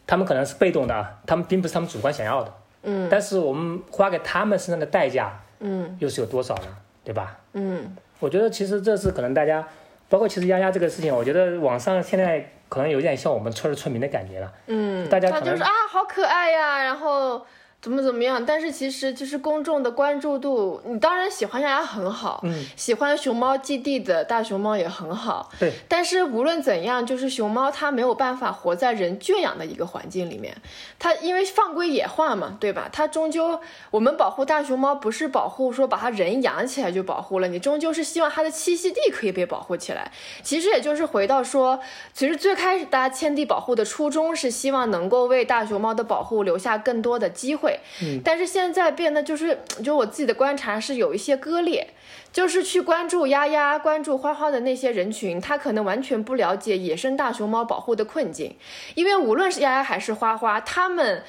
[0.07, 2.53] 他们可能是被动的啊，他们并不是他们主观想要的，
[2.83, 6.77] 嗯但是我们花给他们身上的代价嗯又是有多少呢？
[7.03, 7.37] 对吧？
[7.53, 9.67] 嗯我觉得其实这是可能大家，
[10.09, 14.51] 包括其实丫丫这个事情，我觉得网上现在可能有点像我们村儿村民的感觉了。
[14.67, 17.45] 嗯，大家可能他就是啊，好可爱呀，然后
[17.81, 30.55] 怎么怎么样，但是其实就是公众的关注度，你当然喜欢丫丫很好，嗯，喜欢熊猫基地的大熊猫也很好，对，但是无论怎样，就是熊猫它没有办法活在人圈养的一个环境里面，
[30.99, 32.87] 它因为放归野化嘛，对吧？
[32.91, 33.59] 它终究
[33.89, 40.11] 我们保护大熊猫不是保护说把它人养起来就保护了，你终究是希望它的栖息地可以被保护起来。
[40.43, 41.79] 其实也就是回到说，
[42.13, 47.70] 其实最开始大家迁地保护的初衷是希望能够为大熊猫的保护留下更多的机会，
[48.03, 51.87] 嗯，但是现在变得就是， 就我自己的观察是有一些割裂。
[52.33, 58.55] 就是去关注丫丫、关注花花的那些人群，他可能完全不了解野生大熊猫保护的困境，
[58.95, 61.23] 因为无论是丫丫还是花花，他们。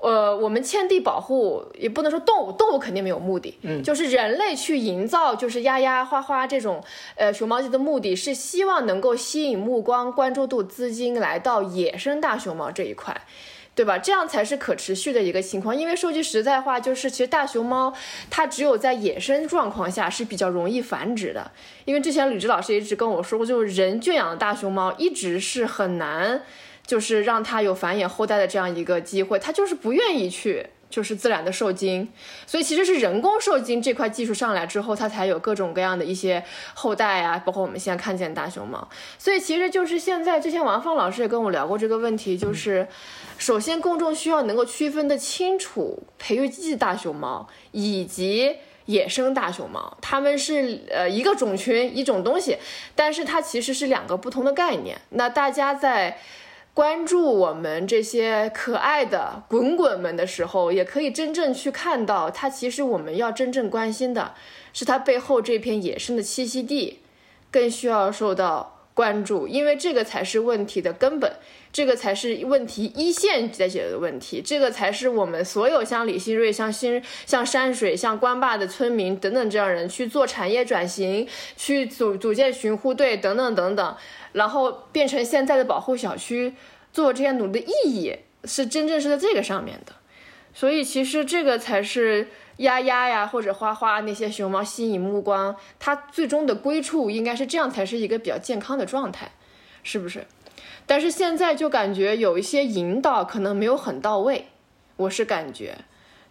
[0.00, 6.80] 呃，我们迁地保护也不能说动物，动物肯定没有目的，嗯就是人类去营造，就是丫丫、花花这种
[7.16, 13.20] 呃熊猫记的目的是希望能够吸引目光、关注度、资金来到野生大熊猫这一块。
[13.78, 13.96] 对吧？
[13.96, 15.76] 这样才是可持续的一个情况。
[15.76, 17.94] 因为说句实在话，就是其实大熊猫
[18.28, 21.48] 它只有在野生状况下是比较容易繁殖的。
[21.84, 26.42] 因为之前吕志老师一直跟我说过，就是人圈养的大熊猫一直是很难，
[26.84, 30.66] 就是让它有繁衍后代的这样一个机会，它就是不愿意去。
[30.90, 32.08] 就是自然的受精，
[32.46, 36.42] 所以其实是人工受精这块技术上来之后，它才有各种各样的一些
[36.74, 38.88] 后代啊，包括我们现在看见大熊猫。
[39.18, 42.86] 所以其实就是现在，之前王芳老师也跟我聊过这个问题，就是
[43.36, 48.56] 首先公众需要能够区分的清楚培育基地大熊猫以及。
[48.88, 52.56] 野生大熊猫，它们是呃一个种群一种东西，
[52.94, 54.98] 但是它其实是两个不同的概念。
[55.10, 56.16] 那大家在
[56.78, 64.32] 关注我们这些可爱的滚滚们的时候，也可以真正去看到，它其实我们要真正关心的
[64.72, 67.00] 是它背后这片野生的栖息地，
[67.50, 71.32] 更需要受到关注，因为这个才是问题的根本，
[71.72, 81.26] 这个才是问题一线在解决的问题，这个才是我们所有像李新瑞、像新、像山水、像关坝的村民等等这样人去做产业转型，
[81.56, 83.96] 去组组建巡护队等等等等，
[84.38, 86.54] 然后变成现在的保护小区，
[86.92, 89.92] 做这些努力的意义是真正是在这个上面的，
[90.54, 92.28] 所以其实这个才是。
[92.58, 99.30] 丫丫呀，或者花花那些熊猫吸引目光，它最终的归处应该是这样，才是一个比较健康的状态，
[99.84, 100.26] 是不是？
[100.84, 104.46] 但是现在就感觉有一些引导可能没有很到位，
[104.96, 105.78] 我是感觉，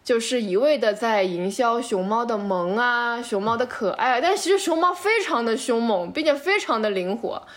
[0.04, 7.48] 就是一味的在营销熊猫的萌啊，熊猫的可爱，但其实熊猫非常的凶猛，并且非常的灵活，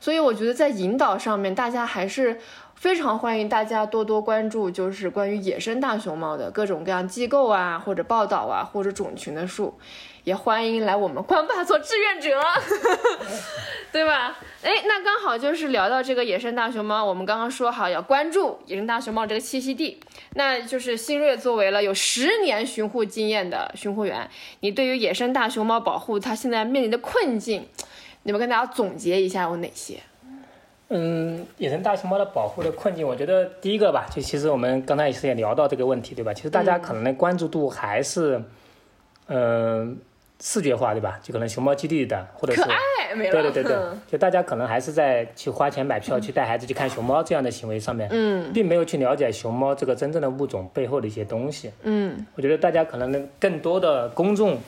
[0.00, 2.38] 所以我觉得在引导上面，大家还是
[2.74, 9.78] 非常欢迎大家多多关注，就是关于野生大熊猫的各种各样机构啊，或者报道啊，或者种群的数，
[10.24, 12.38] 也欢迎来我们官爸做志愿者，
[13.90, 14.36] 对吧？
[14.62, 19.98] 哎，那刚好就是聊到这个野生大熊猫，我们刚刚说好要关注野生大熊猫这个栖息地，
[20.34, 24.28] 那就是新锐作为了有十年巡护经验的巡护员，
[24.60, 27.66] 你对于野生大熊猫保护它现在面临的困境，
[28.26, 30.00] 你们跟大家总结一下有哪些？
[30.88, 36.34] 嗯，野生大熊猫的保护的困境，我觉得第一个吧，就其实我们刚才也是也聊到这个问题，对吧？
[36.34, 38.42] 其实大家可能的关注度还是，
[39.28, 39.96] 嗯、
[40.40, 41.20] 视觉化，对吧？
[41.22, 42.64] 就可能熊猫基地的，或者是
[43.14, 43.76] 对对对对，
[44.10, 51.70] 就大家可能还是在去花钱买票去带孩子去看熊猫这样的行为上面，嗯并没有去了解熊猫这个真正的物种背后的一些东西。
[51.84, 54.58] 嗯我觉得大家可能能更多的公众。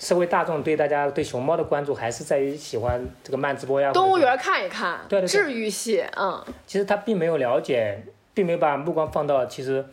[0.00, 6.42] 社会大众对大家对熊猫的关注还是在于喜欢这个慢直播呀，动物园看一看，对对对治愈系，嗯。
[6.66, 8.02] 其实他并没有了解，
[8.34, 9.84] 并没有把目光放到其实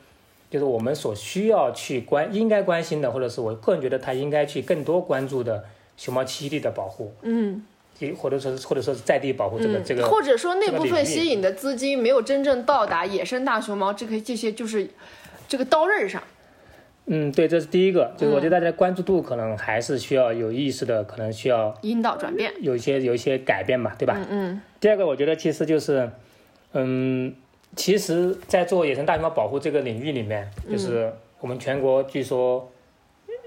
[0.50, 5.66] 就是我们所需要去关应该关心的，或者是我个人觉得他应该去更多关注的
[5.98, 7.64] 熊猫栖息地的保护，嗯。
[8.00, 14.88] 也或者说是或者说是在地保护这个、嗯，这个或者说那部分吸引的资金没有真正到达野生大熊猫这个这些就是
[15.48, 16.22] 这个刀刃上，
[17.10, 24.18] 嗯，对，这是第一个，就是我觉得大家的关注度可能还是需要有意识的，可能需要引导转变，有一些有一些改变吧，对吧？
[24.18, 24.62] 嗯嗯。
[24.82, 26.10] 第二个，我觉得其实就是，
[26.74, 27.34] 嗯，
[27.78, 32.70] 其实，在做野生大熊猫保护这个领域里面，就是我们全国据说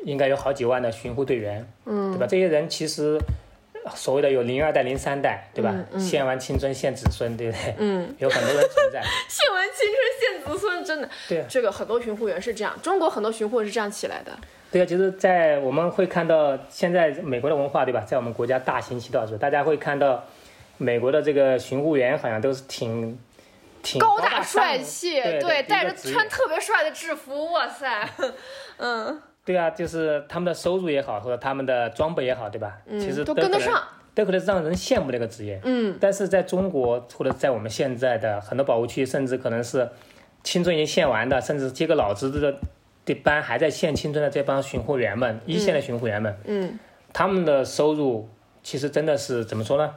[0.05, 2.13] 应该有好几万的巡护队员，嗯。
[2.13, 2.27] 对吧？
[2.27, 3.19] 这些人其实
[3.95, 5.71] 所谓的有零二代、零三代，对吧？
[5.73, 6.01] 嗯嗯。
[6.01, 7.75] 献完青春献子孙，对不对？
[7.79, 11.47] 嗯， 有很多人存在， 献完青春献子孙，真的，对啊。
[11.49, 14.33] 这个很多巡护员是这样，中国很多巡护是这样起来的，
[14.71, 18.01] 对啊，其实，在我们会看到现在美国的文化，对吧？
[18.01, 20.25] 在我们国家大行其道的时候，大家会看到
[20.79, 23.19] 美国的这个巡护员好像都是挺
[23.83, 28.09] 挺高大大帅气，对对带着穿特别帅的制服，哇塞，
[28.79, 29.21] 嗯
[29.53, 32.79] 对啊，就是他们的收入也好，或者他们的装备也好，对吧？
[32.91, 33.83] 其实嗯，都，跟得上，
[34.15, 35.61] 都可能是让人羡慕的一个职业。
[35.65, 39.89] 嗯但是在中国或者在我们现在的很多保护区，甚至可能是
[40.43, 42.55] 青春已经献完的，甚至接个老子的
[43.05, 46.79] 的班还在献青春的这帮巡护员们，一线的巡护员们，嗯，
[47.13, 48.29] 他们的收入
[48.63, 49.95] 其实真的是怎么说呢？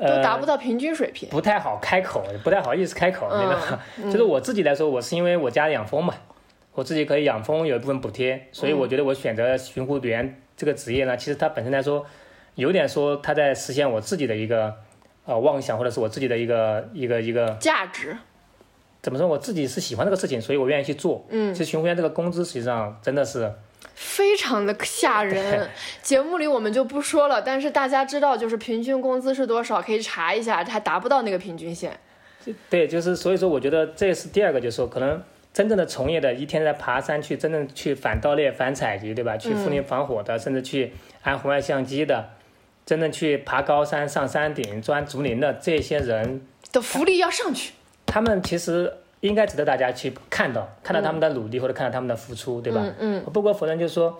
[0.00, 0.56] 都达不到。
[0.56, 3.80] 平均水平，不太好开口，不太好意思开口，嗯明白吗？
[4.04, 6.14] 就是我自己来说，我是因为我家养蜂嘛，
[6.74, 12.06] 我自己可以养蜂，有一部分补贴，所以我觉得我选择巡护员这个职业呢，其实它本身来说，
[12.54, 14.74] 有点说它在实现我自己的一个
[15.26, 18.16] 呃妄想，或者是我自己的一个一个一个价值，
[19.02, 21.26] 怎么说，我自己是喜欢这个事情，所以我愿意去做。
[21.28, 23.52] 嗯其实巡护员这个工资实际上真的是，
[23.94, 25.68] 非常的吓人。
[26.00, 32.00] 节目里我们就不说了，但是大家知道就是平均工资是多少，可以查一下，它达不到那个平均线。
[32.70, 35.22] 对，就是所以说，我觉得这是第二个，就是说可能。
[35.52, 39.36] 真正的从业的，一天在爬山去，真正去反盗猎、反采集，对吧？
[39.36, 40.92] 去附林防火的，甚至去
[41.22, 42.30] 安红外相机的，
[42.86, 46.40] 真正去爬高山、上山顶、钻竹林的这些人，
[46.72, 47.74] 的福利要上去，
[48.06, 52.80] 他们其实应该值得大家去看到，看到他们的努力或者看到他们的付出，对吧？
[52.98, 53.32] 嗯嗯。
[53.32, 54.18] 不可否认，就是说，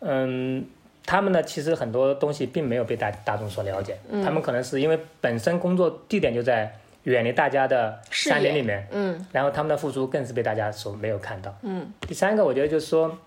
[0.00, 0.66] 嗯，
[1.06, 6.70] 他们呢，其实很多东西并没有被大大众所了解，他们可能是因为本身工作地点就在
[7.04, 11.56] 远离大家的山林里面，嗯然后他们的付出更是被大家所没有看到。
[11.62, 13.18] 嗯第三个，我觉得就是说，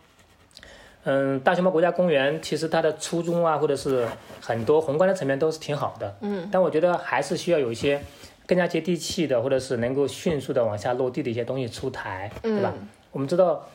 [1.04, 4.08] 嗯，大熊猫国家公园其实它的初衷啊，或者是
[4.42, 8.02] 很多宏观的层面都是挺好的，嗯，但我觉得还是需要有一些
[8.46, 12.74] 更加接地气的，或者是能够迅速的往下落地的一些东西出台，对吧？
[12.76, 13.68] 嗯我们知道。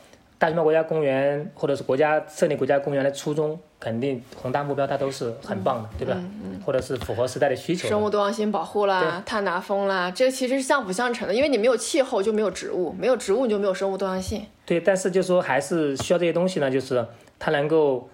[0.43, 6.21] 大熊猫国家公园或者是国家设立国家公园的初衷，肯定宏大目标它都是很棒的，对吧？
[6.65, 7.89] 或者是符合时代的需求的。
[7.89, 14.45] 生物多样性保护啦，碳达峰啦，这其实是相辅相成的，因为你没有气候就没有植物，没有植物你就没有生物多样性。
[14.65, 17.07] 对，但是就说还是需要这些东西呢，就是
[17.39, 18.09] 它能够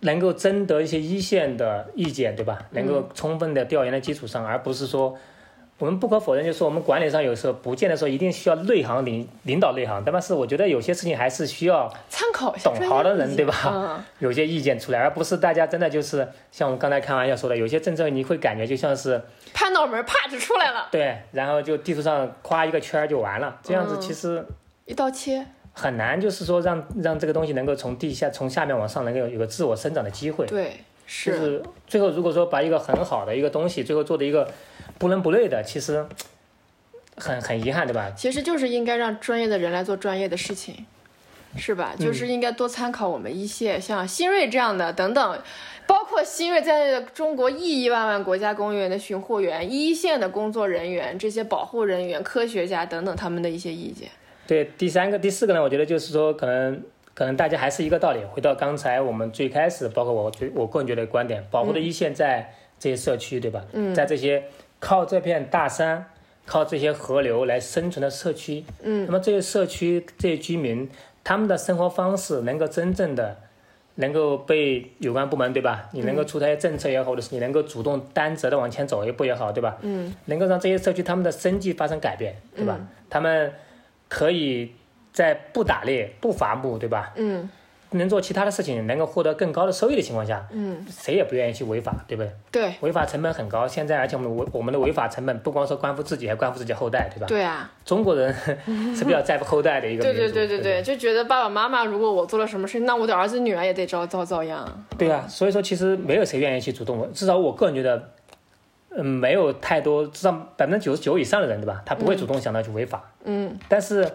[0.00, 2.66] 能够征得一些一线的意见，对吧？
[2.72, 5.16] 能够充分的调研的基础上，而不是说
[5.78, 13.54] 我们不可否认，就是说我们管理上有时候不见得说一定需要内行领领导内行，但是我觉得有些事情还是需要参考一下懂行的人，对吧？
[13.66, 19.20] 嗯有些意见出来，而不是大家真的就是像我们刚才开玩笑说的，有些政策你会感觉就像是
[19.52, 24.44] 拍脑门啪就出来了，对，然后就地图上夸一个圈儿就完了，这样子嗯其实。
[24.86, 25.44] 一刀切。
[25.76, 30.46] 很难，就是说让让这个东西能够从地下从下面往上能够有有个自我生长的机会。
[30.46, 30.66] 对，
[31.04, 34.48] 就是是最后如果说把一个很好的一个东西，最后做的一个
[34.98, 36.06] 不伦不类的，其实
[37.16, 38.10] 很很遗憾，对吧？
[38.16, 40.86] 其实就是应该让专业的人来做专业的事情。
[41.56, 41.94] 是吧？
[41.96, 45.38] 就是应该多参考我们一些像新锐这样的等等，
[45.86, 54.08] 包括新锐在中国亿亿万万国家公园的巡护员、一线的工作人员、这些保护人员、科学家等等他们的一些意见。
[54.48, 56.82] 对，第三个、第四个呢，我觉得就是说，可能
[57.14, 63.64] 可能大家还是一个道理，回到刚才我们最开始，包括我最我个人觉得观点，保护的一线在这些社区，对吧？
[63.74, 64.42] 嗯，在这些
[64.84, 66.04] 靠这片大山、
[66.44, 70.90] 靠这些河流来生存的社区，嗯，那么这些社区这些居民，
[71.24, 73.34] 他们的生活方式能够真正的
[73.94, 75.88] 能够被有关部门，对吧？
[75.92, 79.78] 你能够出台政策也好，或者是你能够主动担责的往前走一步也好，对吧？
[79.80, 82.78] 嗯，能够让这些社区他们的生计发生改变，对吧？
[83.08, 83.50] 他们。
[84.06, 84.70] 可以
[85.12, 87.12] 在不打猎、不伐木，对吧？
[87.16, 87.48] 嗯，
[87.98, 92.32] 能做其他的事情，能够获得更高的收益的情况下，嗯，谁也不愿意去违法，对不对？
[92.50, 93.66] 对，违法成本很高。
[93.66, 97.26] 现在，而且我们违我们的违法成本不光说关乎自己，还关乎自己后代，对吧？
[97.26, 98.34] 对啊，中国人
[98.94, 100.02] 是比较在乎后代的一个。
[100.02, 104.66] 对对对对对，就觉得爸爸妈妈如果我做了什么事，那我的儿子女儿也得遭遭遭殃。
[104.96, 108.10] 对啊，所以说其实没有谁愿意去主动，至少我个人觉得，
[108.90, 111.82] 嗯，没有太多，至少百分之九十九以上的人，对吧？
[111.86, 113.10] 他不会主动想到去违法。
[113.24, 114.06] 嗯，但是。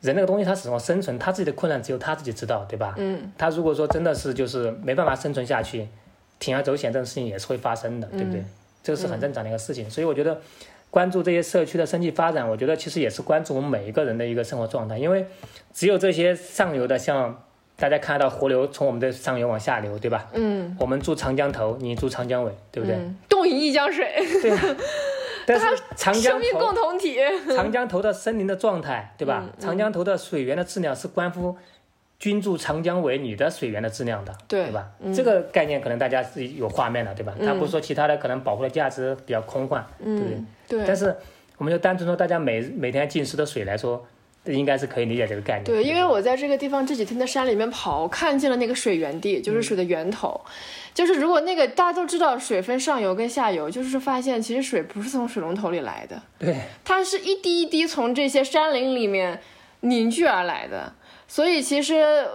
[0.00, 2.94] 人那个东西，他始终生存，他自己的困难只有他自己知道，对吧？
[2.96, 3.30] 嗯。
[3.36, 5.86] 他如果说真的是就是没办法生存下去，
[6.40, 8.42] 铤而走险这种事情也是会发生的，对不对？
[8.82, 9.90] 这个是很正常的一个事情。
[9.90, 10.40] 所以我觉得，
[10.88, 14.96] 关注这些社区的生计发展，我觉得其实也是关注我们每一个人的一个生活状态。
[14.96, 15.26] 因为
[15.74, 17.44] 只有这些上游的，像
[17.76, 20.30] 大家看到河流从我们的上游往下流，对吧？
[20.32, 20.74] 嗯。
[20.80, 22.98] 我们住长江头，你住长江尾，对不对？
[23.28, 24.06] 东饮一江水。
[24.40, 24.50] 对。
[25.46, 25.66] 但是
[25.96, 27.18] 长江生命共同体，
[27.54, 29.44] 长江头的森林的状态，对吧？
[29.58, 31.56] 长江头的水源的质量是关乎
[32.18, 34.90] 君住长江尾你的水源的质量的，对吧？
[35.14, 37.34] 这个概念可能大家是有画面的，对吧？
[37.44, 40.38] 他不是说其他的可能保护的价值比较空幻，对不对？
[40.68, 40.84] 对。
[40.86, 41.16] 但是
[41.58, 44.06] 我们就单纯说大家每每天进食的水来说。
[44.46, 45.64] 应该是可以理解这个概念。
[45.64, 50.40] 对，因为我在这个地方这几天在山里面跑，看见了那个水源地，就是水的源头。
[50.92, 59.40] 就是如果那个大家都知道水分上游跟下游，就是发现其实水不是从水龙头里来的，对，它是一滴一滴从这些山林里面
[59.80, 60.92] 凝聚而来的。
[61.28, 62.26] 所以其实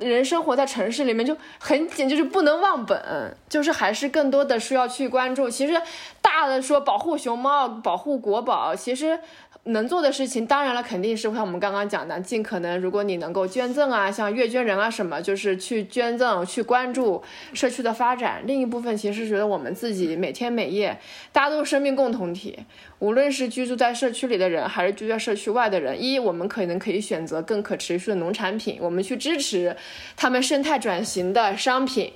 [0.00, 5.48] 人生活在城市里面就很紧，就是不能忘本，就是还是更多的需要去关注。
[5.48, 5.80] 其实
[6.20, 9.20] 大的说保护熊猫、保护国宝，其实。
[9.64, 18.42] 能做的事情，当然了，肯定是像我们刚刚讲的，尽可能，如果你能够捐赠啊，像月捐人啊什么，就是去捐赠，去关注社区的发展。
[18.46, 20.98] 另一部分其实觉得我们自己每天每夜，
[21.30, 22.58] 大家都是生命共同体，
[23.00, 29.76] 无论是居住在社区里的人，还是居住在社区外的人，一我们可能可以选择更可持续的农产品，我们去支持
[30.16, 32.14] 他们生态转型的商品。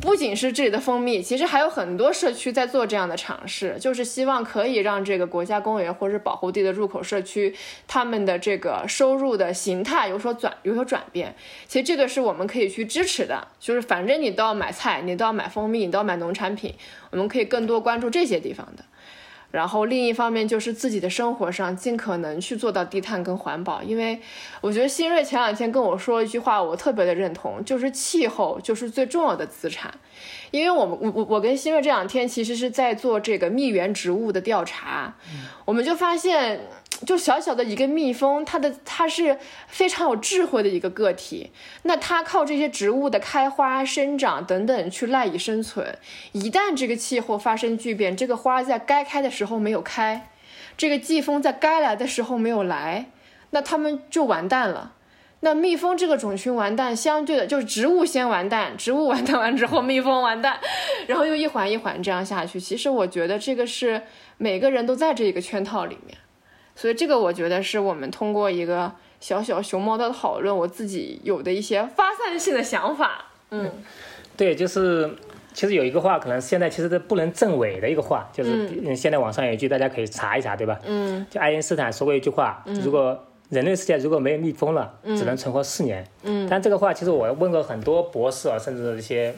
[0.00, 7.54] 不仅是这里的蜂蜜，其实还有很多社区在做这样的尝试，就是希望可以让这个国家公园或者保护地的入口社区，
[7.86, 11.36] 他们的这个收入的形态有所转有所转变。
[11.68, 16.74] 其实这个是我们可以去支持的，就是反正你都要买菜，你都要买蜂蜜，你都要买农产品，
[17.10, 18.84] 我们可以更多关注这些地方的。
[19.52, 24.20] 然后另一方面就是自己的生活上尽可能去做到低碳跟环保，因为
[24.60, 29.94] 我觉得新锐前两天跟我说一句话，我特别的认同，就是气候就是最重要的资产。
[30.50, 35.14] 因为我们我我我跟新锐这两天其实是在做这个蜜源植物的调查，
[35.64, 36.62] 我们就发现。
[37.06, 41.50] 就小小的一个蜜蜂，它的它是非常有智慧的一个个体。
[41.82, 45.98] 那它靠这些植物的开花、生长等等去赖以生存。
[46.32, 50.30] 一旦这个气候发生巨变，这个花在该开的时候没有开，
[50.76, 53.06] 这个季风在该来的时候没有来，
[53.50, 54.94] 那它们就完蛋了。
[55.44, 60.60] 那蜜蜂这个种群完蛋，相对的就是植物先完蛋，植物完蛋完之后，蜜蜂完蛋，
[61.08, 62.60] 然后又一环一环这样下去。
[62.60, 64.02] 其实我觉得这个是
[64.38, 66.16] 每个人都在这一个圈套里面。
[66.74, 73.26] 所以这个我觉得是我们通过一个小小熊猫的讨论，我自己有的一些发散性的想法。
[73.50, 73.70] 嗯，
[74.36, 75.14] 对，就是
[75.52, 80.80] 其实有一个话，可能现在其实都不能证伪的一个话，就是现在网上有一句，大家可以查一查，对吧？
[80.84, 86.04] 嗯，就爱因斯坦说过一句话，如果人类世界如果没有蜜蜂了，只能存活四年。
[86.22, 89.34] 嗯，但这个话其实我问过很多博士啊，甚至一些，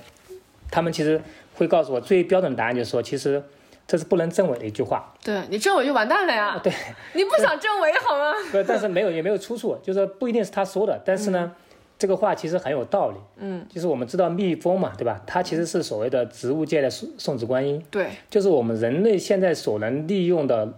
[0.70, 1.20] 他们其实
[1.56, 3.42] 会告诉我最标准的答案就是说，其实。
[3.86, 5.12] 这是不能证伪的一句话。
[5.22, 6.58] 对你证伪就完蛋了呀。
[6.62, 6.72] 对，
[7.12, 8.32] 你不想证伪好吗？
[8.50, 11.00] 对，但是没有也没有出处，就是不一定是他说的。
[11.04, 11.52] 但是呢，
[11.98, 13.16] 这个话其实很有道理。
[13.36, 15.20] 嗯，就是我们知道蜜蜂嘛，对吧？
[15.26, 17.82] 它其实是所谓的植物界的送送子观音。
[17.90, 20.72] 对，就是我们人类现在所能利用的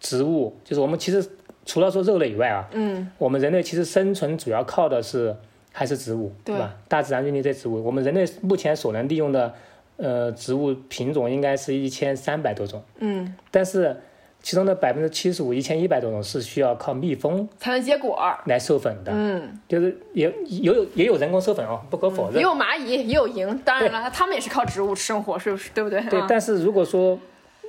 [0.00, 1.22] 植物，就是我们其实
[1.66, 5.36] 除了说肉类以外啊，嗯，我们人类其实生存主要靠的是
[5.72, 6.74] 还是植物，对吧？
[6.88, 9.54] 大自然孕育这植物，我们人类目前所能利用的。
[10.00, 12.82] 呃，植物品种应该是一千三百多种。
[12.98, 13.96] 嗯，但是
[14.42, 18.18] 其中的百分之七十五，一千一百多种是需要靠蜜蜂才能结果。
[18.46, 22.36] 来授粉的，嗯，就是也也有也有人工授粉哦，不可否认。
[22.36, 25.70] 也有蚂蚁，也有蝇，当然了，它们也是靠植物生活，是不是？
[25.74, 26.00] 对不对？
[26.08, 27.18] 对啊，但是如果说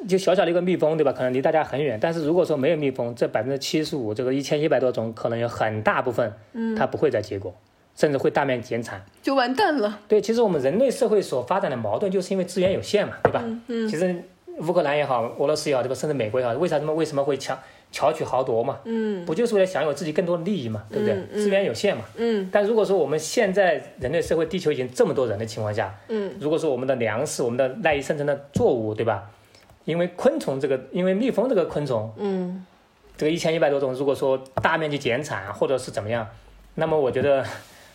[0.08, 1.12] 就小小的一个蜜蜂，对吧？
[1.12, 7.54] 可能离大家很远，但是如果说没有蜜蜂，这百分之七十五，这个一千一百多种，可能有很大部分，嗯，它不会再结果，
[8.02, 8.99] 甚至会大面积减产。
[9.22, 9.99] 就完蛋了。
[10.08, 13.43] 对，其实我们人类社会所发展的矛盾，就是因为资源有限嘛，对吧？
[13.68, 14.24] 嗯其实
[14.58, 15.93] 乌克兰也好，俄罗斯也好，对吧？
[15.93, 17.56] 甚至美国也好，为啥他们为什么会强
[17.91, 18.80] 巧取豪夺嘛？
[18.86, 21.14] 嗯不就是为了享有自己更多的利益嘛，对不对？
[21.14, 22.04] 嗯嗯资源有限嘛。
[22.16, 29.30] 嗯但如果说我们现在人类社会，地球已经这么多人的情况下，嗯如果说我们的粮食、我们的赖以生存的作物，对吧？
[29.86, 32.66] 因为昆虫这个，因为蜜蜂这个昆虫，嗯，
[33.18, 36.28] 这个一千一百多种，如果说大面积减产或者是怎么样，
[36.76, 37.43] 那么我觉得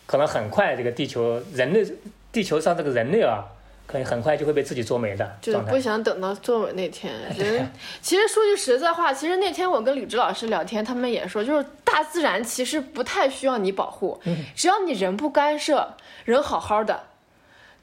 [0.07, 1.85] 可能很快这个地球人类
[2.31, 3.45] 地球上这个人类啊，
[3.85, 5.79] 可能很快就会被自己做没的就是不。
[5.79, 7.13] 想等到作文那天。
[7.37, 14.19] 人 其实说句实在话，其实那天我跟吕植老师聊天，他们也说，就是大自然其实不太需要你保护，
[14.55, 15.95] 只要你人不干涉，
[16.25, 17.03] 人好好的，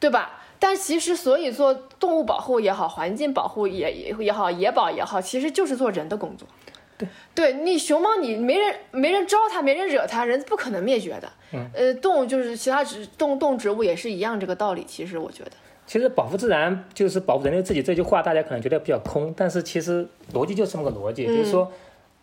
[0.00, 0.40] 对吧？
[0.58, 6.48] 但其实，所以做动物保护也好，环境保护也也也好，野保也好，其实就是做人的工作。
[6.96, 11.28] 对，对你熊猫，你没人没人招它，没人惹它，人不可能灭绝的。
[11.52, 14.84] 嗯，呃，动物就是其他植动动植物也是一样这个道理。
[14.86, 15.50] 其实我觉得，
[15.86, 21.70] 其实保护自然就是保护人类自己这句话，大家可能觉得比较空，但是其实逻辑就是这么个逻辑，嗯就是说，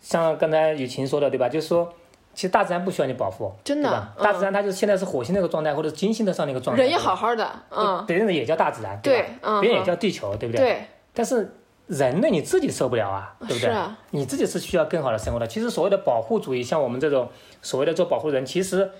[0.00, 1.48] 像刚才雨晴说的，对吧？
[1.48, 1.92] 就是说，
[2.34, 3.90] 其实大自然不需要你保护，真的？
[4.18, 9.28] 嗯大自然它就是现在是火星那个状态，或者是金星的上那个状态，人也好好的，嗯，别人也叫大自然，对吧？
[9.42, 10.64] 嗯别人也叫地球，对不对？
[10.64, 11.54] 对，但是
[11.86, 13.74] 人类你自己受不了啊，对不对？
[14.10, 15.46] 你自己是需要更好的生活的。
[15.46, 17.28] 其实所谓的保护主义，像我们这种
[17.60, 18.90] 所谓的做保护人，其实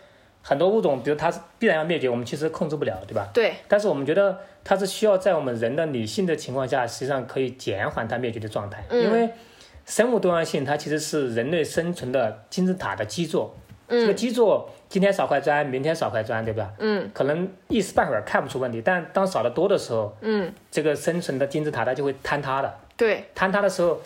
[0.43, 3.29] 很多物种，比如它是必然要灭绝，我们其实控制不了，对吧？
[3.33, 9.31] 对，但是我们觉得它是需要在我们人的理性的情况下，实际上可以减缓它灭绝的状态，嗯因为
[9.87, 13.57] 生物多样性它其实是人类生存的金字塔的基座。
[13.93, 16.73] 这个嗯基座今天少块砖，明天少块砖，对吧？
[16.79, 22.75] 嗯可能一时半会儿看不出问题，但当少的多的时候，嗯，这个生存的金字塔它就会坍塌的。
[22.97, 24.01] 对，坍塌的时候，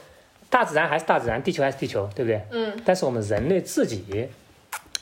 [0.51, 2.41] 大自然还是大自然，地球还是地球，对不对？
[2.51, 4.29] 嗯，但是我们人类自己，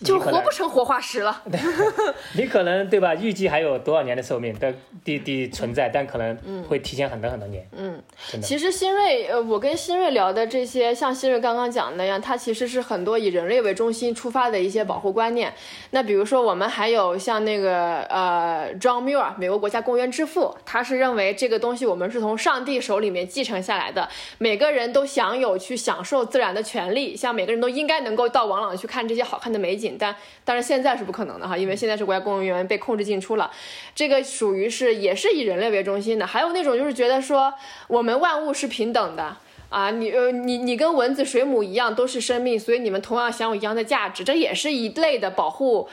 [0.03, 1.43] 就活不成活化石了。
[2.37, 3.15] 你可能对吧？
[3.15, 4.73] 预计还有多少年的寿命的
[5.05, 6.37] 地地存在，但可能
[6.69, 7.67] 会提前很多很多年。
[7.77, 8.47] 嗯，真的。
[8.47, 15.53] 其实新锐，呃，我跟新锐聊的这些，像新锐刚刚讲的那样，它其实是很多以人类为中心出发的一些保护观念。
[15.91, 30.15] 那比如说，我们还有像那个呃，John Muir，美国国家公园之父，他是认为这个东西我们是从上帝手里面继承下来的，每个人都享有去享受自然的权利，像每个人都应该能够到王朗去看这些好看的美景，但
[30.45, 33.51] 但是现在是不可能的哈，因为现在是国家公务员被控制进出了。
[33.95, 37.53] 这个属于是也是以人类为中心的，还有那种就是觉得说
[37.89, 39.37] 我们万物是平等的
[39.69, 45.89] 啊，你呃你你跟蚊子、水母一样都是生命，所以你们同样享有一样的价值，这也是一类的保护。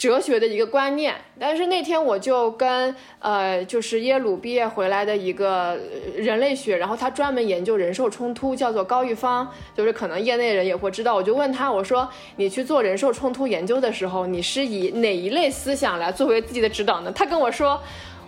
[0.00, 5.78] 哲学的一个观念，但是那天我就跟呃，就是耶鲁毕业回来的一个
[6.16, 9.46] 人类学，然后他专门研究人兽冲突，叫做高玉芳，
[9.76, 11.14] 就是可能业内人也会知道。
[11.14, 17.12] 我就问他，我说你去做人兽冲突研究的时候，你是以哪一类思想来作为自己的指导呢？
[17.14, 17.78] 他跟我说，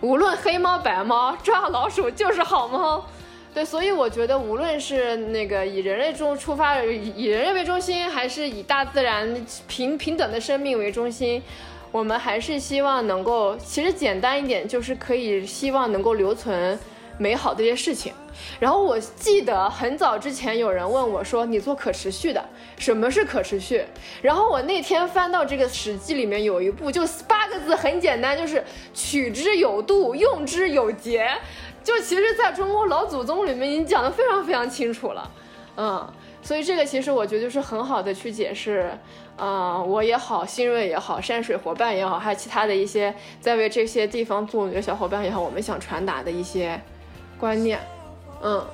[0.02, 3.02] 无论黑猫白猫，抓老鼠就是好猫。
[3.55, 11.42] 对，所以我觉得，无论是那个以人类中出发，以人类为中心，还是以大自然平平等的生命为中心，
[11.90, 16.78] 我们还是希望能够，其实简单一点，就是可以希望能够留存
[17.18, 18.14] 美好的一些事情。
[18.59, 22.42] 然后我记得很早之前有人问我说：“你做可持续的，
[22.78, 23.84] 什么是可持续？”
[24.22, 31.28] 然后我那天翻到这个《史记》里面有一部，就八个字，很简单，就是“取之有度，用之有节”。
[31.82, 35.30] 就其实，在中国老祖宗里面已经讲得非常非常清楚了，
[35.76, 36.12] 嗯，
[36.42, 38.90] 所以这个其实我觉得就是很好的去解释，
[39.36, 46.80] 啊、我也好，新锐也好，山水伙伴也好，还有其他的一些在为这些地方做努力的小伙伴也好，我们想传达的一些
[47.38, 47.80] 观念，
[48.42, 48.64] 嗯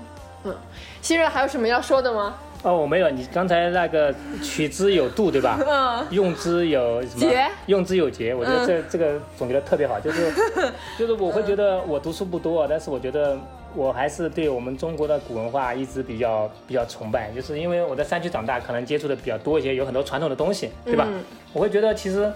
[0.45, 0.57] 嗯，
[1.01, 2.39] 新锐还有什么要说的吗？
[2.65, 5.59] 哦，我没有，你刚才那个取之有度，对吧？
[5.65, 7.47] 嗯，用之有什么节？
[7.67, 10.33] 用之有节，我觉得这、这个总结的特别好，就是
[10.99, 13.39] 就是我会觉得我读书不多，但是我觉得
[13.77, 21.07] 我还是对我们中国的古文化一直比较比较崇拜，就是因为我在山区长大，可能接触的比较多一些，有很多传统的东西，对吧？
[21.09, 22.31] 嗯我会觉得其实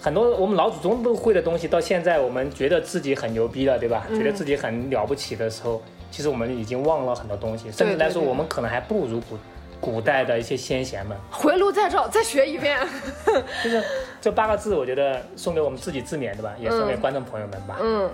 [0.00, 4.06] 很多我们老祖宗都会的东西，到现在我们觉得自己很牛逼了，对吧？
[4.10, 5.82] 嗯觉得自己很了不起的时候，
[6.16, 9.38] 其实我们已经忘了很多东西，甚至来说，我们可能还不如古
[9.78, 11.14] 古代的一些先贤们。
[11.30, 12.78] 回炉再造，再学一遍。
[13.62, 13.84] 就是
[14.18, 16.54] 这八个字，我觉得送给我们自己自勉，对吧？
[16.58, 17.76] 也送给观众朋友们吧。
[17.82, 18.08] 嗯，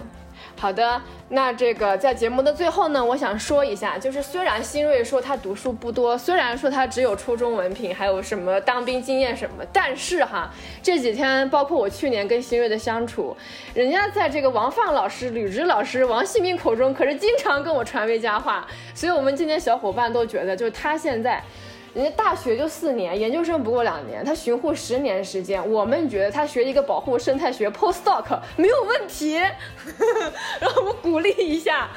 [0.63, 13.37] 好的，那这个在节目的最后呢，我想说一下，就是虽然新锐说他读书不多，虽然说他只有初中文凭，还有什么当兵经验什么，但是哈，这几天包括我去年跟新锐的相处，
[13.75, 21.43] 人家在这个王放老师、吕植老师、王新民口中可是经常跟我传为佳话，所以我们今天小伙伴都觉得，就是他现在。
[21.95, 29.35] 人家大学就四年，研究生不过两年，他巡护十年时间，我们觉得他学一个保护生态学 postdoc 没有问题，
[30.59, 31.91] 让我们鼓励一下。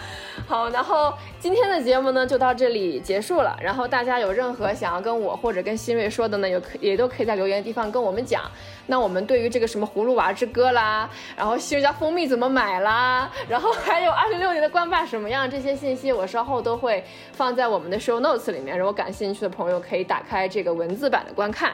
[0.48, 3.58] 好，然后今天的节目呢就到这里结束了。
[3.62, 8.44] 然后大家有任何想要跟我或者跟新锐说的呢，也可也都可以在留言的地方跟我们讲。
[8.88, 18.78] 那我们对于这个什么葫芦娃之歌啦，然后新锐家蜂蜜怎么买啦，然后还有二十六年的官霸什么样这些信息，我稍后都会放在我们的 show notes 里面。
[18.78, 21.74] 如果感兴趣的朋友可以打开这个文字版的观看。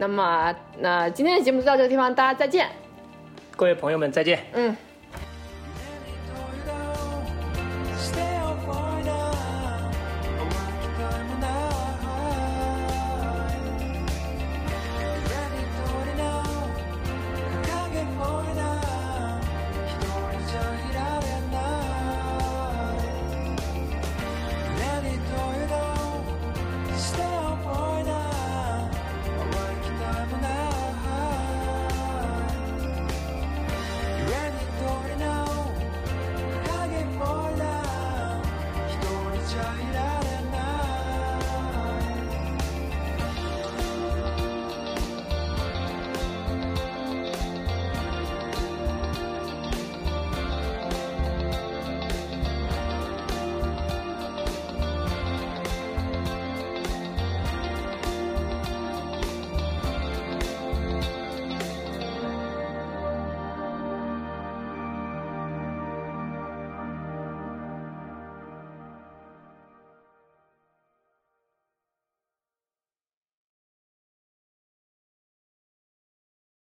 [0.00, 2.68] 那么，那今天的节目就到这个地方，大家再见。
[3.56, 4.38] 各位朋友们再见。
[4.52, 4.87] 嗯。